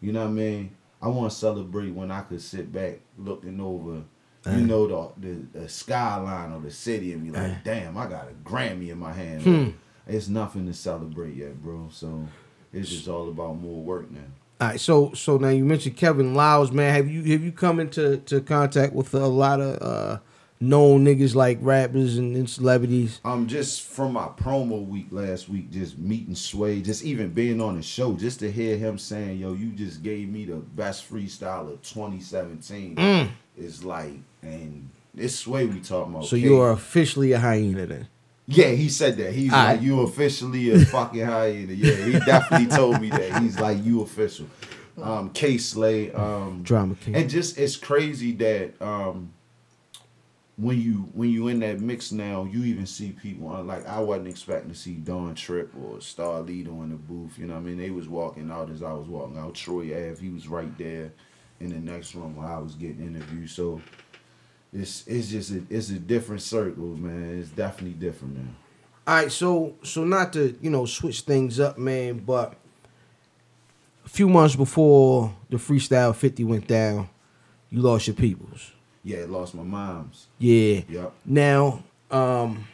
[0.05, 0.71] You know what I mean?
[1.03, 4.03] I want to celebrate when I could sit back looking over,
[4.49, 8.29] you know, the, the the skyline of the city and be like, damn, I got
[8.29, 9.41] a Grammy in my hand.
[9.43, 9.69] Hmm.
[10.07, 11.89] It's nothing to celebrate yet, bro.
[11.91, 12.27] So
[12.71, 14.21] it's just all about more work now.
[14.61, 16.93] All right, so so now you mentioned Kevin Liles, man.
[16.93, 20.19] Have you have you come into to contact with a lot of uh
[20.59, 23.19] known niggas like rappers and, and celebrities?
[23.25, 27.75] Um, just from my promo week last week, just meeting Sway, just even being on
[27.75, 31.71] the show, just to hear him saying, "Yo, you just gave me the best freestyle
[31.73, 36.25] of 2017," is like, and this Sway we talking about.
[36.25, 36.43] So K.
[36.43, 38.07] you are officially a hyena then.
[38.45, 39.31] Yeah, he said that.
[39.33, 41.71] He's like, you officially a fucking hyena.
[41.71, 43.41] Yeah, he definitely told me that.
[43.41, 44.47] He's like, you official.
[45.01, 46.11] Um, Kay Slay.
[46.11, 47.15] Um, Drama King.
[47.15, 49.31] and just it's crazy that um,
[50.57, 53.99] when you when you in that mix now, you even see people uh, like I
[53.99, 57.39] wasn't expecting to see Don Trip or Starlito in the booth.
[57.39, 57.77] You know I mean?
[57.77, 59.55] They was walking out as I was walking out.
[59.55, 61.11] Troy Ave, he was right there
[61.59, 63.49] in the next room while I was getting interviewed.
[63.49, 63.81] So
[64.71, 67.39] it's it's just a, it's a different circle, man.
[67.39, 68.55] It's definitely different, man.
[69.07, 72.55] All right, so so not to you know switch things up, man, but
[74.05, 77.09] a few months before the freestyle fifty went down,
[77.71, 78.71] you lost your peoples.
[79.03, 80.27] Yeah, I lost my mom's.
[80.39, 80.81] Yeah.
[80.87, 81.13] Yep.
[81.25, 82.65] Now, um,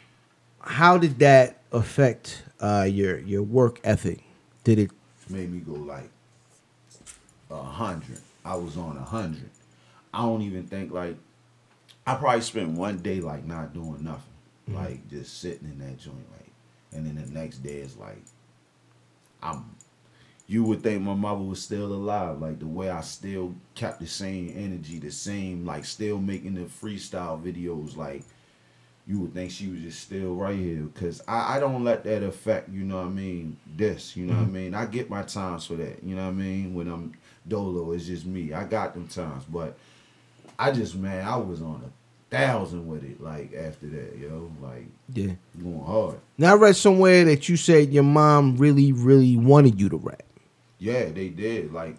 [0.60, 4.22] how did that affect uh, your your work ethic?
[4.64, 4.90] Did it?
[5.28, 6.10] Made me go like
[7.50, 8.20] a hundred.
[8.44, 9.50] I was on a hundred.
[10.12, 11.16] I don't even think like
[12.06, 14.24] I probably spent one day like not doing nothing.
[14.68, 16.50] Like just sitting in that joint like
[16.92, 18.22] and then the next day is like
[19.42, 19.64] I'm
[20.50, 24.06] you would think my mother was still alive, like the way I still kept the
[24.08, 28.24] same energy, the same like still making the freestyle videos, like
[29.06, 30.88] you would think she was just still right here.
[30.96, 34.32] Cause I, I don't let that affect, you know what I mean, this, you know
[34.32, 34.52] what I mm-hmm.
[34.52, 34.74] mean?
[34.74, 36.74] I get my times for that, you know what I mean?
[36.74, 37.12] When I'm
[37.46, 38.52] dolo, it's just me.
[38.52, 39.44] I got them times.
[39.44, 39.78] But
[40.58, 44.50] I just man, I was on a thousand with it, like after that, yo.
[44.60, 45.34] Like Yeah.
[45.62, 46.18] going hard.
[46.38, 50.24] Now I read somewhere that you said your mom really, really wanted you to rap.
[50.80, 51.72] Yeah, they did.
[51.72, 51.96] Like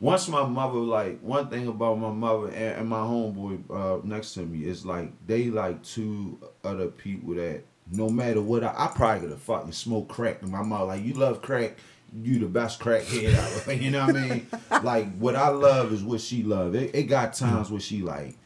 [0.00, 4.34] once my mother, like one thing about my mother and, and my homeboy uh, next
[4.34, 8.92] to me is like they like two other people that no matter what I, I
[8.94, 10.42] probably could have fucking smoked crack.
[10.42, 11.76] And my mom like, you love crack,
[12.14, 13.76] you the best crackhead out.
[13.80, 14.46] you know what I mean?
[14.82, 16.74] like what I love is what she love.
[16.74, 18.36] It, it got times where she like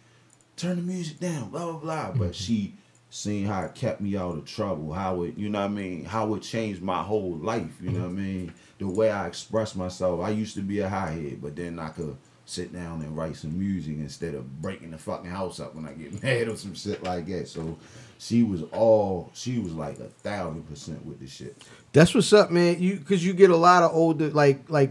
[0.56, 2.12] turn the music down, blah blah blah.
[2.12, 2.74] But she
[3.10, 6.04] seen how it kept me out of trouble, how it, you know what I mean,
[6.04, 8.52] how it changed my whole life, you know what I mean?
[8.78, 10.20] The way I express myself.
[10.20, 13.36] I used to be a high head, but then I could sit down and write
[13.36, 16.74] some music instead of breaking the fucking house up when I get mad or some
[16.74, 17.48] shit like that.
[17.48, 17.76] So
[18.18, 21.62] she was all she was like a thousand percent with the shit.
[21.92, 22.80] That's what's up, man.
[22.80, 24.90] You because you get a lot of older like like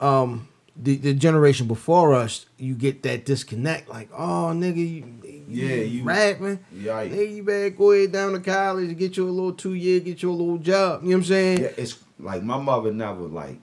[0.00, 3.88] um the, the generation before us, you get that disconnect.
[3.90, 5.04] Like, oh nigga, you,
[5.46, 6.60] Yeah, you- rapping.
[6.74, 9.74] Yeah, I- Nigga, you better go ahead down to college, get you a little two
[9.74, 11.02] year, get you a little job.
[11.02, 11.60] You know what I'm saying?
[11.60, 13.58] Yeah, it's like my mother never like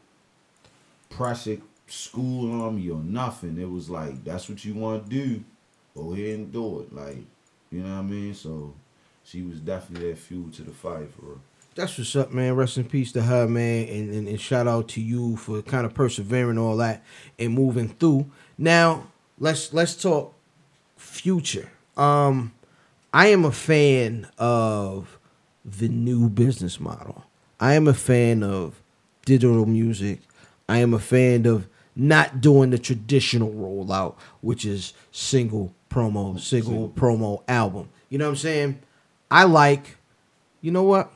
[1.10, 3.58] pressure school on me or nothing.
[3.60, 5.43] It was like that's what you want to do,
[5.95, 6.93] go ahead and do it.
[6.93, 7.24] Like
[7.72, 8.34] you know what I mean.
[8.34, 8.74] So
[9.24, 11.39] she was definitely that fuel to the fire for her.
[11.76, 12.56] That's what's up, man.
[12.56, 15.86] Rest in peace to her, man, and, and, and shout out to you for kind
[15.86, 17.04] of persevering all that
[17.38, 18.30] and moving through.
[18.58, 20.34] Now, let's let's talk
[20.98, 21.72] future.
[21.95, 22.54] Um,
[23.13, 25.19] I am a fan of
[25.63, 27.24] the new business model.
[27.60, 28.82] I am a fan of
[29.26, 30.19] digital music.
[30.67, 36.89] I am a fan of not doing the traditional rollout, which is single promo, single
[36.89, 37.89] promo album.
[38.10, 38.80] You know what I'm saying?
[39.30, 39.98] I like,
[40.62, 41.12] you know what?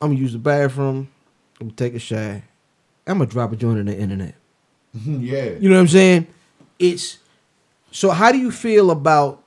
[0.00, 1.08] I'm gonna use the bathroom.
[1.60, 2.42] I'm gonna take a shower.
[3.06, 4.34] I'm gonna drop a joint on the internet.
[4.94, 5.50] yeah.
[5.50, 6.26] You know what I'm saying?
[6.78, 7.18] It's
[7.90, 8.10] so.
[8.10, 9.42] How do you feel about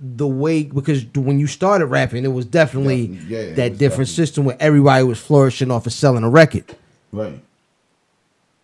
[0.00, 0.64] the way?
[0.64, 4.44] Because when you started rapping, it was definitely Definitely, yeah, that was different definitely- system
[4.44, 6.64] where everybody was flourishing off of selling a record.
[7.12, 7.42] Right.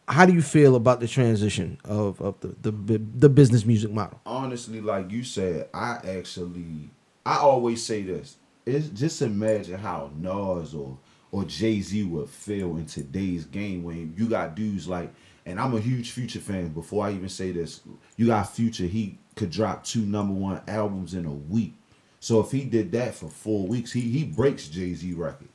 [0.06, 4.20] How do you feel about the transition of, of the, the the business music model?
[4.26, 6.90] honestly, like you said, I actually,
[7.24, 8.36] I always say this.
[8.66, 10.98] It's just imagine how Nas or
[11.32, 15.10] or Jay Z would feel in today's game when you got dudes like,
[15.46, 16.68] and I'm a huge Future fan.
[16.68, 17.80] Before I even say this,
[18.18, 18.84] you got Future.
[18.84, 21.74] He could drop two number one albums in a week.
[22.20, 25.48] So if he did that for four weeks, he he breaks Jay Z record.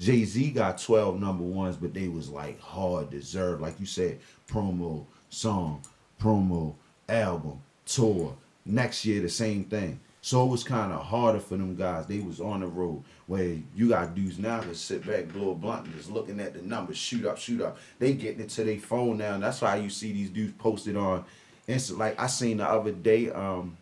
[0.00, 3.60] Jay Z got 12 number ones, but they was like hard deserved.
[3.60, 5.82] Like you said, promo, song,
[6.20, 6.74] promo,
[7.08, 8.36] album, tour.
[8.64, 9.98] Next year, the same thing.
[10.20, 12.06] So it was kind of harder for them guys.
[12.06, 15.54] They was on the road where you got dudes now that sit back, blow a
[15.54, 17.78] blunt, and just looking at the numbers, shoot up, shoot up.
[17.98, 19.34] They getting it to their phone now.
[19.34, 21.24] And that's why you see these dudes posted on
[21.68, 21.96] Insta.
[21.98, 23.76] Like I seen the other day, um,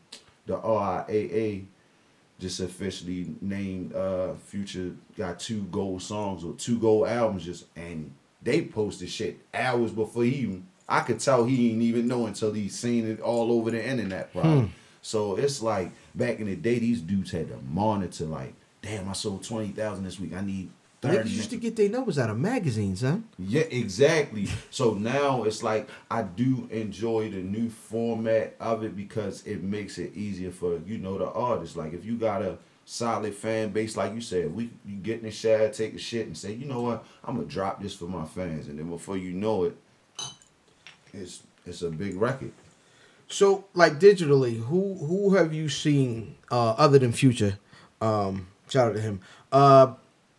[0.47, 1.65] the RIAA
[2.39, 8.13] just officially named uh Future got two gold songs or two gold albums just and
[8.43, 12.53] they posted shit hours before he even I could tell he didn't even know until
[12.53, 14.71] he seen it all over the internet probably.
[15.03, 19.15] So it's like back in the day these dudes had to monitor like, damn I
[19.15, 20.35] sold twenty thousand this week.
[20.35, 20.71] I need
[21.07, 23.19] Niggas used to get their numbers out of magazines, huh?
[23.39, 24.49] yeah, exactly.
[24.71, 29.99] So now it's like I do enjoy the new format of it because it makes
[29.99, 31.77] it easier for you know the artist.
[31.77, 35.25] Like if you got a solid fan base, like you said, we you get in
[35.25, 38.07] the shower, take a shit, and say, you know what, I'm gonna drop this for
[38.07, 39.77] my fans, and then before you know it,
[41.13, 42.53] it's it's a big record.
[43.29, 47.59] So, like digitally, who who have you seen uh, other than Future?
[48.01, 49.21] Um, shout out to him.
[49.51, 49.95] Uh,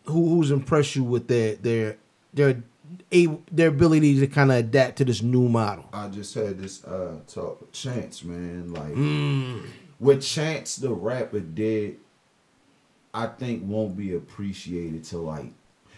[0.08, 1.98] who who's impressed you with their their
[2.34, 2.64] their
[3.12, 5.86] able, their ability to kind of adapt to this new model?
[5.94, 8.74] I just had this uh talk with Chance, man.
[8.74, 11.98] Like what Chance the rapper did,
[13.14, 15.52] I think won't be appreciated to like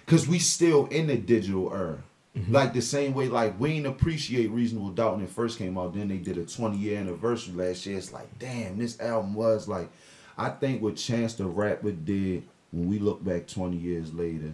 [0.05, 2.03] cause we still in the digital era.
[2.47, 5.93] Like the same way, like we ain't appreciate Reasonable Doubt when it first came out.
[5.93, 7.97] Then they did a 20 year anniversary last year.
[7.97, 9.89] It's like, damn, this album was like.
[10.37, 14.53] I think what Chance the Rapper did when we look back 20 years later,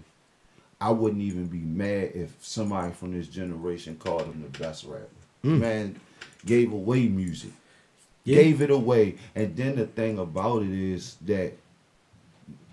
[0.79, 5.07] I wouldn't even be mad if somebody from this generation called him the best rapper.
[5.43, 5.59] Hmm.
[5.59, 5.99] Man,
[6.45, 7.51] gave away music,
[8.23, 8.35] Yeah.
[8.37, 11.53] gave it away, and then the thing about it is that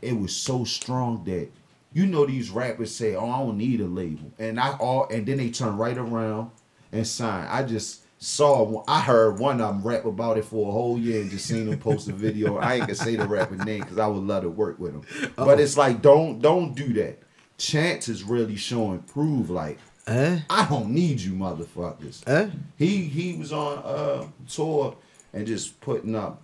[0.01, 1.49] it was so strong that
[1.95, 5.27] you know these rappers say, "Oh, I don't need a label," and I all, and
[5.27, 6.51] then they turn right around
[6.91, 7.47] and sign.
[7.49, 11.21] I just saw, I heard one of them rap about it for a whole year
[11.23, 12.57] and just seen him post a video.
[12.57, 15.33] I ain't gonna say the rapper name because I would love to work with him,
[15.37, 17.19] but it's like don't don't do that.
[17.59, 20.41] Chance is really showing prove like Eh?
[20.51, 22.27] I don't need you motherfuckers.
[22.27, 22.51] Eh?
[22.77, 24.97] He he was on uh tour
[25.33, 26.43] and just putting up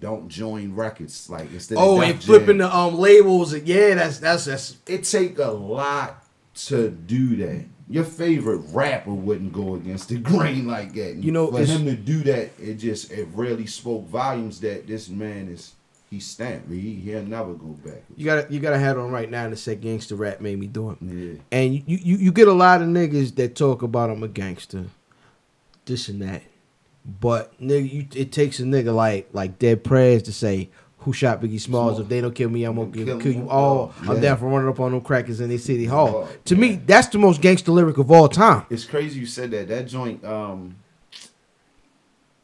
[0.00, 2.70] don't join records like instead Oh, of and flipping Jam.
[2.70, 3.54] the um labels.
[3.54, 4.76] Yeah, that's that's that's.
[4.86, 6.24] it take a lot
[6.66, 7.64] to do that.
[7.88, 11.16] Your favorite rapper wouldn't go against the grain like that.
[11.16, 15.08] You know, for him to do that, it just it really spoke volumes that this
[15.08, 15.72] man is
[16.10, 16.70] he stamped.
[16.70, 18.02] He he'll never go back.
[18.16, 20.90] You gotta you gotta have on right now to say gangster rap made me do
[20.90, 20.98] it.
[21.00, 21.40] Yeah.
[21.52, 24.86] And you, you you get a lot of niggas that talk about I'm a gangster,
[25.84, 26.42] this and that.
[27.04, 30.70] But nigga, you, it takes a nigga like like Dead Prez to say
[31.06, 31.94] who shot Biggie Smalls.
[31.94, 32.00] Small.
[32.02, 33.78] If they don't kill me, I'm gonna kill, Kill kill you all.
[33.78, 33.94] all.
[34.08, 36.26] I'm down for running up on them crackers in the city hall.
[36.26, 38.66] Oh, to me, that's the most gangster lyric of all time.
[38.68, 39.68] It's crazy you said that.
[39.68, 40.76] That joint, um,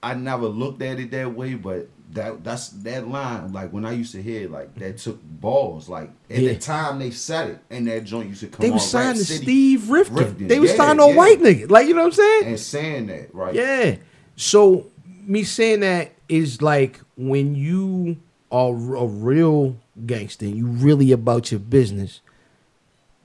[0.02, 3.52] I never looked at it that way, but that that's that line.
[3.52, 5.88] Like when I used to hear, it, like that took balls.
[5.88, 6.52] Like at Yeah.
[6.52, 9.24] the time they said it, and that joint used to come They was signed to
[9.24, 10.34] City, Steve Rifkind.
[10.34, 10.48] Rifkind.
[10.48, 11.16] They was Yeah, signed on yeah.
[11.16, 11.70] white niggas.
[11.70, 12.44] Like you know what I'm saying?
[12.46, 13.54] and saying that right.
[13.54, 13.96] Yeah.
[14.36, 14.86] So
[15.26, 18.16] me saying that is like when you
[18.52, 19.76] are a real
[20.06, 22.20] gangster, and you really about your business.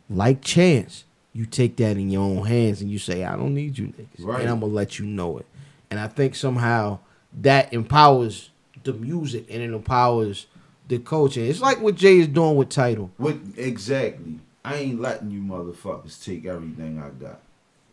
[0.09, 1.03] Like Chance,
[1.33, 4.25] you take that in your own hands and you say, "I don't need you niggas,"
[4.25, 4.41] Right.
[4.41, 5.45] and I'm gonna let you know it.
[5.91, 6.99] And I think somehow
[7.41, 8.49] that empowers
[8.83, 10.47] the music and it empowers
[10.87, 11.45] the coaching.
[11.45, 13.11] It's like what Jay is doing with Tidal.
[13.17, 14.39] What exactly?
[14.63, 17.39] I ain't letting you motherfuckers take everything I got,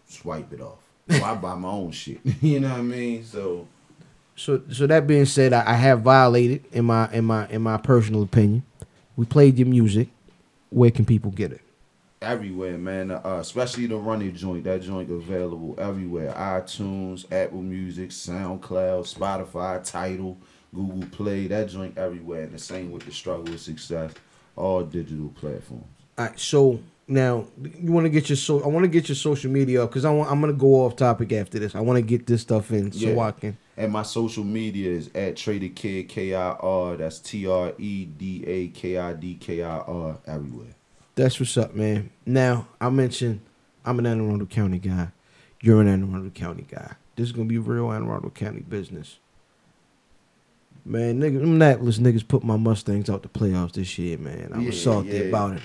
[0.08, 0.78] swipe it off.
[1.10, 2.20] So I buy my own shit.
[2.40, 3.24] you know what I mean?
[3.24, 3.66] So
[4.36, 7.76] So, so that being said, I, I have violated in my in my in my
[7.76, 8.64] personal opinion.
[9.16, 10.08] We played your music.
[10.70, 11.60] Where can people get it?
[12.24, 13.10] everywhere, man.
[13.10, 14.64] Uh, especially the running joint.
[14.64, 16.32] That joint available everywhere.
[16.32, 20.38] iTunes, Apple Music, SoundCloud, Spotify, Tidal,
[20.74, 21.46] Google Play.
[21.46, 22.44] That joint everywhere.
[22.44, 24.12] And the same with the struggle with success.
[24.56, 25.84] All digital platforms.
[26.18, 26.38] All right.
[26.38, 27.46] So now
[27.80, 30.04] you want to get your so I want to get your social media up because
[30.04, 31.74] I want I'm gonna go off topic after this.
[31.74, 33.18] I want to get this stuff in so Yeah.
[33.20, 33.56] I can.
[33.76, 36.96] And my social media is at Traded Kid K I R.
[36.96, 40.74] That's T R E D A K I D K I R everywhere.
[41.16, 42.10] That's what's up, man.
[42.24, 43.40] Now I mentioned
[43.84, 45.08] I'm an Anne Arundel County guy.
[45.60, 46.92] You're an Anne Arundel County guy.
[47.16, 49.18] This is gonna be real Anne Arundel County business.
[50.86, 54.50] Man, nigga, them Annapolis niggas put my Mustangs out the playoffs this year, man.
[54.52, 55.20] I was Yeah, salty yeah.
[55.20, 55.62] about it.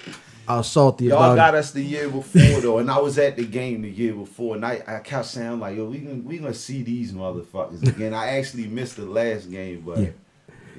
[0.49, 1.59] I was salty Y'all about got it.
[1.59, 4.65] us the year before though, and I was at the game the year before, and
[4.65, 8.13] I, I kept saying like, yo, we gonna we gonna see these motherfuckers again.
[8.15, 10.09] I actually missed the last game, but Yeah.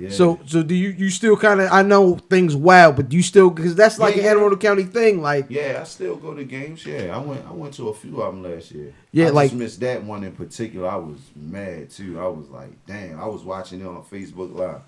[0.01, 0.09] Yeah.
[0.11, 1.71] So, so do you you still kind of?
[1.71, 4.59] I know things wild, but do you still because that's like Yeah, an Anne Arundel
[4.59, 5.21] County thing.
[5.21, 6.87] Like, yeah, I still go to games.
[6.87, 8.95] Yeah, I went I went to a few of them last year.
[9.13, 10.89] Yeah, I like- missed that one in particular.
[10.89, 12.19] I was mad too.
[12.19, 14.81] I was like, damn, I was watching it on Facebook Live.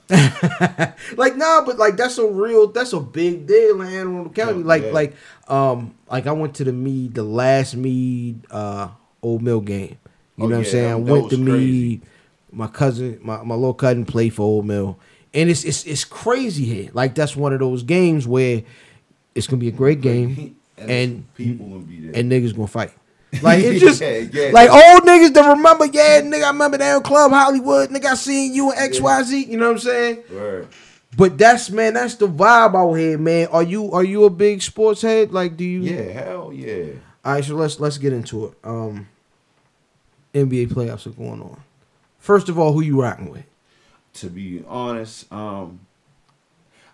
[1.19, 4.61] like nah, but like that's a real, that's a big deal in Anne Arundel County.
[4.61, 5.15] Yeah, like, like,
[5.49, 8.89] um, like I went to the Meade, the last Meade, uh,
[9.23, 9.99] Old Mill game.
[10.37, 10.91] You Oh, know what I'm saying?
[10.91, 11.43] I went to crazy.
[11.51, 12.03] Meade.
[12.53, 14.99] My cousin, my, my little cousin played for Old Mill,
[15.33, 16.91] and it's it's it's crazy here.
[16.93, 18.63] Like that's one of those games where
[19.35, 22.21] it's gonna be a great game, and, and people gonna be there.
[22.21, 22.93] and niggas gonna fight.
[23.43, 24.51] Like it's just Yeah, yeah.
[24.53, 28.53] like old niggas that remember, yeah, nigga, I remember down Club Hollywood, nigga, I seen
[28.55, 30.23] you in XYZ, you know what I'm saying?
[30.31, 30.69] Word.
[31.17, 33.47] But that's man, that's the vibe out here, man.
[33.49, 35.33] Are you are you a big sports head?
[35.33, 36.93] Like do you Yeah, hell yeah.
[37.25, 38.55] All right, so let's let's get into it.
[38.65, 39.09] Um
[40.35, 41.59] NBA playoffs are going on.
[42.23, 43.45] First of all, who you rocking with?
[44.15, 45.81] to be honest, um,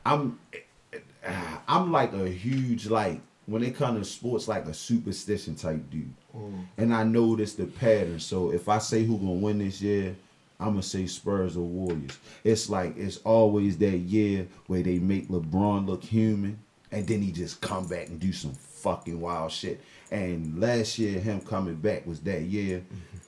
[0.07, 0.39] I'm
[1.68, 6.14] I'm like a huge like when it comes to sports, like a superstition type dude,
[6.79, 8.20] and I notice the pattern.
[8.20, 10.16] So if I say who gonna win this year,
[10.61, 12.18] I'm gonna say Spurs or Warriors.
[12.45, 16.59] It's like it's always that year where they make LeBron look human,
[16.93, 19.80] and then he just come back and do some fucking wild shit.
[20.11, 22.82] And last year, him coming back was that year.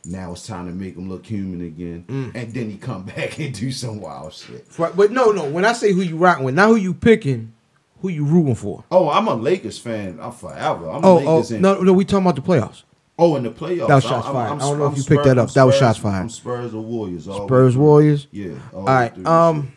[0.05, 2.05] Now it's time to make him look human again,
[2.35, 4.67] and then he come back and do some wild shit.
[4.79, 5.45] Right, but no, no.
[5.51, 7.53] When I say who you rocking with, not who you picking,
[8.01, 8.83] who you rooting for.
[8.91, 10.19] Oh, I'm a Lakers fan.
[10.23, 10.89] I'm forever.
[10.89, 11.93] I'm Oh, a oh, no, no.
[11.93, 12.85] We talking about the playoffs.
[13.19, 13.89] Oh, in the playoffs.
[13.89, 14.51] That was I'm- shots I'm- fired.
[14.53, 15.53] I'm I don't know if I'm you picked that Spurs- up.
[15.53, 16.21] That was shots fired.
[16.23, 17.29] I'm Spurs or Warriors.
[17.29, 17.77] all the way Spurs.
[17.77, 18.27] Warriors.
[18.33, 18.53] Yeah.
[18.73, 19.27] All right.
[19.27, 19.73] Um,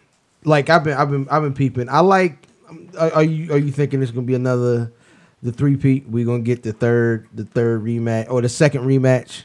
[0.46, 1.90] like I've been, I've been, I've been peeping.
[1.90, 2.48] I like.
[2.98, 4.92] Are, are you are you thinking it's gonna be another
[5.42, 6.08] the three peat?
[6.08, 9.44] We're gonna get the third the third rematch or the second rematch,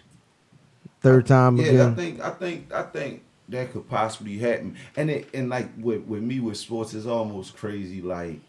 [1.00, 1.92] third time yeah, again.
[1.92, 4.76] I think I think I think that could possibly happen.
[4.96, 8.02] And it and like with with me with sports, it's almost crazy.
[8.02, 8.40] Like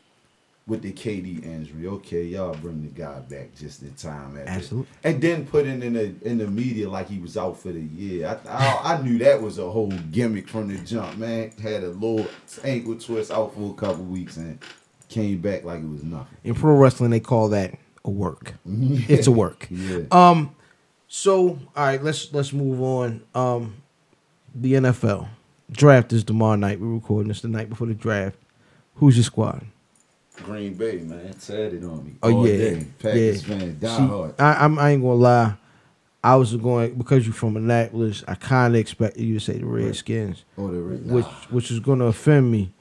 [0.70, 4.38] with the KD injury, okay, y'all bring the guy back just in time.
[4.38, 4.50] After.
[4.50, 4.92] Absolutely.
[5.04, 7.82] And then put it in the in the media like he was out for the
[7.82, 8.40] year.
[8.48, 11.18] I, I I knew that was a whole gimmick from the jump.
[11.18, 12.28] Man had a little
[12.64, 14.60] ankle twist out for a couple weeks and
[15.10, 16.38] came back like it was nothing.
[16.44, 18.54] In pro wrestling, they call that a work.
[18.66, 19.68] It's a work.
[19.72, 20.04] Yeah.
[20.12, 20.56] Um.
[21.08, 23.24] So all right, let's let's move on.
[23.34, 23.82] Um,
[24.54, 25.28] the NFL
[25.72, 26.80] draft is tomorrow night.
[26.80, 28.38] We're recording this the night before the draft.
[28.96, 29.66] Who's your squad?
[30.44, 32.14] Green Bay, man, said it on me.
[32.24, 32.86] Oh all yeah, day.
[33.00, 33.58] Packers yeah.
[33.58, 34.36] fan, die See, hard.
[34.40, 35.54] I, I'm, I ain't gonna lie.
[36.24, 38.24] I was going because you're from Annapolis.
[38.28, 41.06] I kind of expected you to say the Redskins, Oh, the red.
[41.10, 42.72] which which is gonna offend me.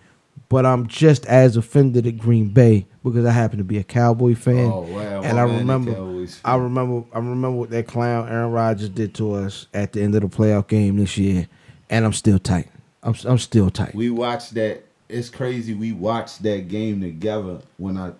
[0.48, 4.34] But I'm just as offended at Green Bay because I happen to be a Cowboy
[4.34, 5.22] fan, Oh wow!
[5.22, 9.14] and my I man, remember, I remember, I remember what that clown Aaron Rodgers did
[9.16, 11.48] to us at the end of the playoff game this year,
[11.90, 12.68] and I'm still tight.
[13.02, 13.94] I'm I'm still tight.
[13.94, 14.84] We watched that.
[15.08, 15.74] It's crazy.
[15.74, 18.12] We watched that game together when I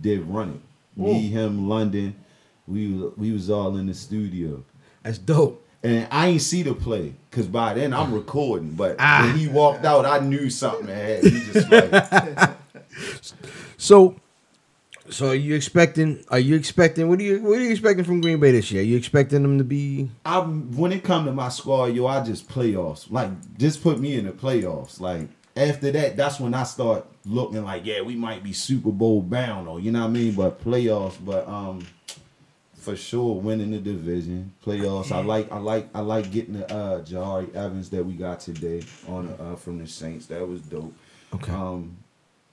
[0.00, 1.00] did run it.
[1.00, 2.14] Me, him, London.
[2.66, 4.62] We we was all in the studio.
[5.02, 5.64] That's dope.
[5.82, 8.72] And I ain't see the play because by then I'm recording.
[8.72, 9.22] But Ah.
[9.26, 11.22] when he walked out, I knew something had.
[11.24, 12.50] He just like,
[13.76, 14.16] So,
[15.08, 16.24] so are you expecting?
[16.30, 17.08] Are you expecting?
[17.08, 17.40] What are you?
[17.42, 18.82] What are you expecting from Green Bay this year?
[18.82, 20.10] Are you expecting them to be?
[20.26, 23.10] I'm when it come to my squad, yo, I just playoffs.
[23.10, 25.00] Like, just put me in the playoffs.
[25.00, 25.28] Like
[25.58, 29.68] after that, that's when I start looking like, yeah, we might be Super Bowl bound,
[29.68, 30.32] or you know what I mean.
[30.32, 31.86] But playoffs, but um,
[32.74, 35.12] for sure, winning the division, playoffs.
[35.12, 38.82] I like, I like, I like getting the uh Jahri Evans that we got today
[39.08, 40.26] on uh, from the Saints.
[40.26, 40.94] That was dope.
[41.34, 41.52] Okay.
[41.52, 41.96] Um,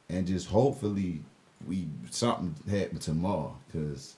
[0.09, 1.21] and just hopefully
[1.67, 4.15] we something happen tomorrow because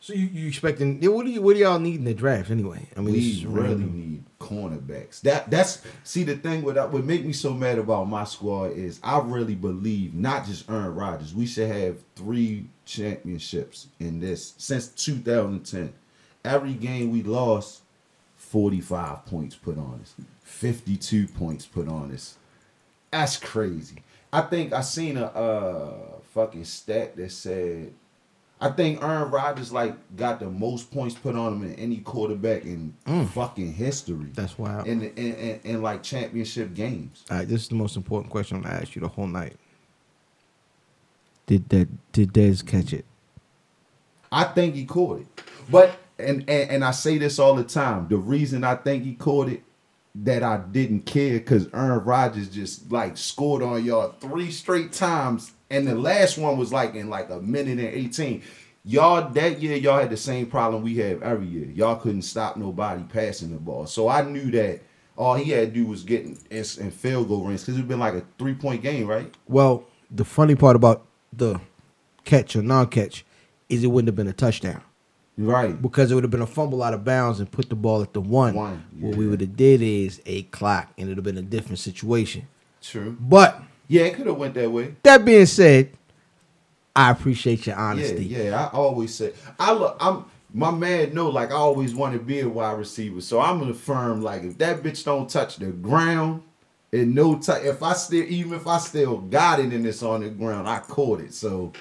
[0.00, 1.00] So you, you expecting?
[1.12, 1.42] What do you?
[1.42, 2.88] What do y'all need in the draft anyway?
[2.96, 5.20] I mean, we really need cornerbacks.
[5.22, 9.00] That that's see the thing with what make me so mad about my squad is
[9.02, 11.34] I really believe not just Aaron Rodgers.
[11.34, 15.92] We should have three championships in this since 2010.
[16.44, 17.82] Every game we lost,
[18.36, 22.36] 45 points put on us, 52 points put on us.
[23.10, 24.02] That's crazy.
[24.32, 25.94] I think I seen a uh
[26.34, 27.92] fucking stat that said
[28.60, 32.64] I think Aaron Rodgers like got the most points put on him in any quarterback
[32.64, 33.28] in mm.
[33.28, 34.30] fucking history.
[34.32, 34.86] That's wild.
[34.86, 37.24] In, in, in in like championship games.
[37.30, 39.56] All right, this is the most important question I'm gonna ask you the whole night.
[41.46, 42.12] Did that?
[42.12, 43.04] Did Dez catch it?
[44.32, 45.26] I think he caught it.
[45.70, 48.08] But and, and and I say this all the time.
[48.08, 49.62] The reason I think he caught it
[50.14, 55.52] that I didn't care because Aaron Rodgers just like scored on y'all three straight times,
[55.70, 58.42] and the last one was like in like a minute and eighteen.
[58.84, 61.66] Y'all that year y'all had the same problem we have every year.
[61.66, 63.86] Y'all couldn't stop nobody passing the ball.
[63.86, 64.80] So I knew that
[65.16, 67.98] all he had to do was get in, in, field goal range because it's been
[67.98, 69.34] like a three point game, right?
[69.48, 71.60] Well, the funny part about the
[72.24, 73.24] catch or non-catch
[73.68, 74.82] is it wouldn't have been a touchdown
[75.38, 75.80] Right.
[75.80, 78.12] because it would have been a fumble out of bounds and put the ball at
[78.12, 78.54] the one.
[78.54, 81.78] One, What we would have did is a clock, and it'd have been a different
[81.78, 82.46] situation.
[82.80, 83.16] True.
[83.18, 84.94] But Yeah, it could have went that way.
[85.02, 85.90] that being said,
[86.94, 88.24] I appreciate your honesty.
[88.24, 88.66] Yeah, yeah.
[88.66, 89.96] I always say I look.
[90.00, 91.14] I'm my man.
[91.14, 93.20] Know like I always want to be a wide receiver.
[93.20, 96.42] So I'm gonna firm like if that bitch don't touch the ground
[96.92, 97.64] and no time.
[97.66, 100.78] If I still even if I still got it and it's on the ground, I
[100.80, 101.34] caught it.
[101.34, 101.72] So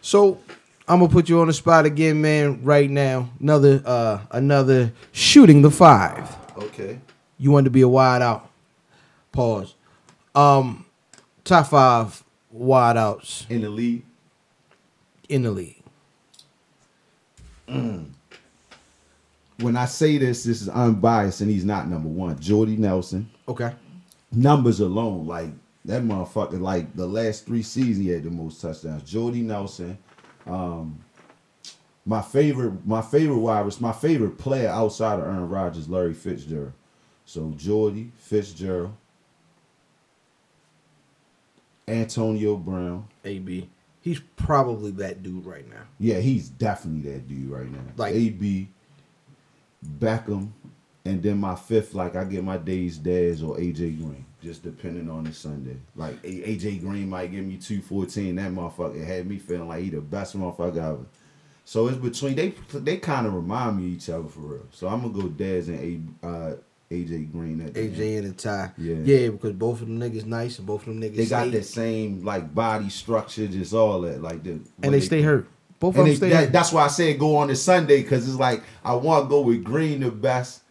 [0.00, 0.40] So
[0.88, 2.62] I'm gonna put you on the spot again, man.
[2.64, 6.34] Right now, another uh another shooting the five.
[6.58, 6.98] okay.
[7.38, 8.50] You want to be a wide out.
[9.32, 9.74] Pause.
[10.34, 10.84] Um,
[11.44, 12.22] top five
[12.54, 14.04] wideouts In the league,
[15.28, 15.82] in the league.
[17.66, 18.14] when
[19.76, 22.38] I say this, this is unbiased and he's not number one.
[22.38, 23.30] Jordy Nelson.
[23.48, 23.72] Okay.
[24.30, 25.50] numbers alone, like
[25.84, 29.10] that motherfucker, like the last three seasons, he had the most touchdowns.
[29.10, 29.98] Jordy Nelson,
[30.46, 30.98] um,
[32.04, 36.72] my favorite, my favorite wide my favorite player outside of Aaron Rodgers, Larry Fitzgerald.
[37.24, 38.94] So Jordy Fitzgerald,
[41.88, 43.06] Antonio Brown.
[43.24, 43.68] AB.
[44.00, 45.82] He's probably that dude right now.
[45.98, 47.78] Yeah, he's definitely that dude right now.
[47.96, 48.68] Like- AB,
[49.98, 50.50] Beckham,
[51.04, 55.10] and then my fifth, like I get my days Dez or AJ Green, just depending
[55.10, 55.76] on the Sunday.
[55.96, 58.36] Like AJ Green might give me two fourteen.
[58.36, 61.06] That motherfucker had me feeling like he the best motherfucker ever.
[61.64, 64.66] So it's between they they kind of remind me of each other for real.
[64.70, 66.54] So I'm gonna go Dez and A, uh,
[66.92, 67.60] AJ Green.
[67.60, 67.96] At the end.
[67.96, 68.72] AJ and the tie.
[68.76, 68.96] Yeah.
[69.02, 71.62] Yeah, because both of them niggas nice and both of them niggas They got the
[71.62, 74.22] same like body structure, just all that.
[74.22, 75.48] Like the and they stay hurt.
[75.80, 76.52] Both of them they, stay that, hurt.
[76.52, 79.40] that's why I said go on the Sunday because it's like I want to go
[79.40, 80.62] with Green the best,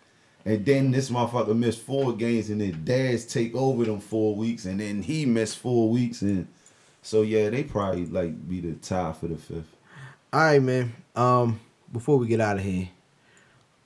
[0.46, 4.66] and then this motherfucker missed four games, and then Dez take over them four weeks,
[4.66, 6.48] and then he missed four weeks, and
[7.02, 9.76] so yeah, they probably like be the tie for the fifth.
[10.34, 10.94] All right, man.
[11.16, 11.60] Um,
[11.92, 12.90] before we get out of here,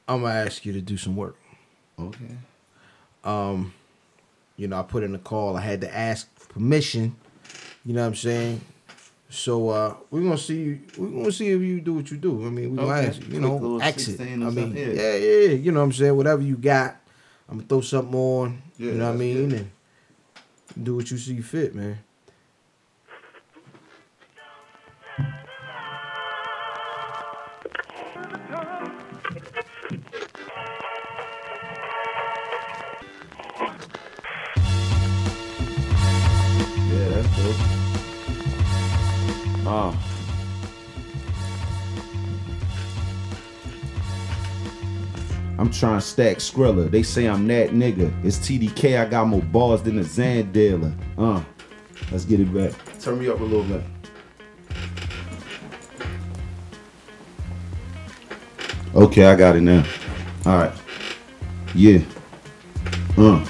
[0.07, 1.37] I'm gonna ask you to do some work.
[1.99, 2.35] Okay.
[3.23, 3.73] Um,
[4.57, 5.57] you know, I put in a call.
[5.57, 7.15] I had to ask permission.
[7.85, 8.61] You know what I'm saying?
[9.29, 10.79] So uh, we're gonna see.
[10.97, 12.45] We're gonna see if you do what you do.
[12.45, 13.07] I mean, we're gonna Okay.
[13.07, 13.33] ask you.
[13.33, 14.21] You know, exit.
[14.21, 14.85] I mean, yeah.
[14.87, 15.15] yeah.
[15.15, 15.49] yeah, yeah.
[15.53, 16.15] You know what I'm saying?
[16.15, 16.97] Whatever you got,
[17.49, 18.61] I'm gonna throw something on.
[18.77, 19.49] Yeah, you know what I mean?
[19.49, 19.59] good.
[20.75, 21.99] And do what you see fit, man.
[45.65, 46.91] I'm trying to stack Skrilla.
[46.91, 48.13] They say I'm that nigga.
[48.23, 49.01] It's TDK.
[49.01, 50.93] I got more balls than a Xan dealer.
[51.17, 51.43] Uh,
[52.11, 52.71] let's get it back.
[52.99, 53.81] Turn me up a little bit.
[58.93, 59.83] Okay, I got it now.
[60.45, 60.73] All right.
[61.73, 62.01] Yeah.
[63.17, 63.43] Uh.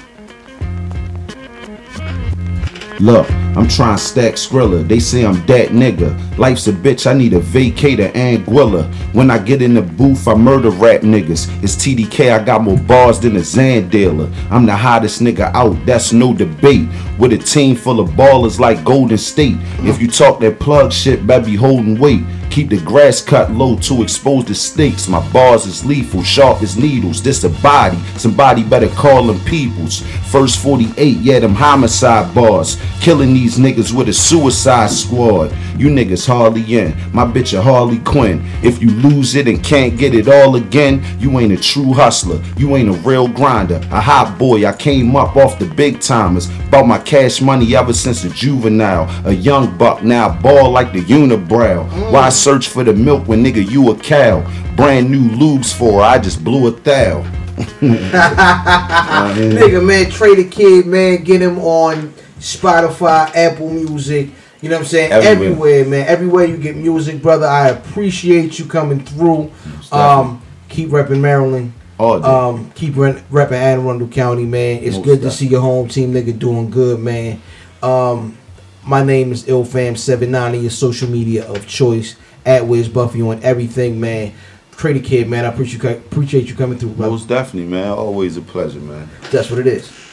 [3.00, 4.86] Look, I'm trying stack Skrilla.
[4.86, 6.38] They say I'm that nigga.
[6.38, 8.92] Life's a bitch, I need a vacator and Gwilla.
[9.14, 11.62] When I get in the booth, I murder rap niggas.
[11.62, 14.30] It's TDK, I got more bars than a Xan dealer.
[14.50, 16.88] I'm the hottest nigga out, that's no debate.
[17.18, 19.56] With a team full of ballers like Golden State.
[19.80, 22.22] If you talk that plug shit, be holding weight.
[22.50, 25.08] Keep the grass cut low to expose the stakes.
[25.08, 27.22] My bars is lethal, sharp as needles.
[27.22, 30.00] This a body, somebody better call them peoples.
[30.30, 32.80] First 48, yeah, them homicide bars.
[33.00, 35.52] Killing these niggas with a suicide squad.
[35.78, 36.96] You niggas hardly in.
[37.12, 38.42] My bitch a Harley Quinn.
[38.62, 42.42] If you lose it and can't get it all again, you ain't a true hustler.
[42.56, 43.76] You ain't a real grinder.
[43.90, 46.48] A hot boy, I came up off the big timers.
[46.70, 49.08] Bought my cash money ever since a juvenile.
[49.26, 52.10] A young buck, now ball like the unibrow.
[52.10, 54.40] Why search for the milk when nigga you a cow?
[54.76, 57.22] Brand new lubes for her, I just blew a thou.
[57.80, 64.28] Nigga, man, Tre' Da Kid, man, get him on Spotify, Apple Music.
[64.66, 65.12] You know what I'm saying?
[65.12, 65.32] Everywhere.
[65.32, 66.08] Everywhere, man.
[66.08, 67.46] Everywhere you get music, brother.
[67.46, 69.52] I appreciate you coming through.
[69.92, 71.72] Um, keep repping Maryland.
[71.96, 72.04] Day.
[72.04, 74.82] Um, keep re- repping Anne Arundel County, man.
[74.82, 77.40] It's Most good to see your home team nigga doing good, man.
[77.80, 78.36] Um,
[78.84, 82.16] my name is IlFam79, your social media of choice.
[82.44, 84.32] At Where's Buffy on everything, man.
[84.76, 85.44] The Kid, man.
[85.44, 87.12] I appreciate you, appreciate you coming through, brother.
[87.12, 87.92] Most definitely, man.
[87.92, 89.08] Always a pleasure, man.
[89.30, 90.05] That's what it is.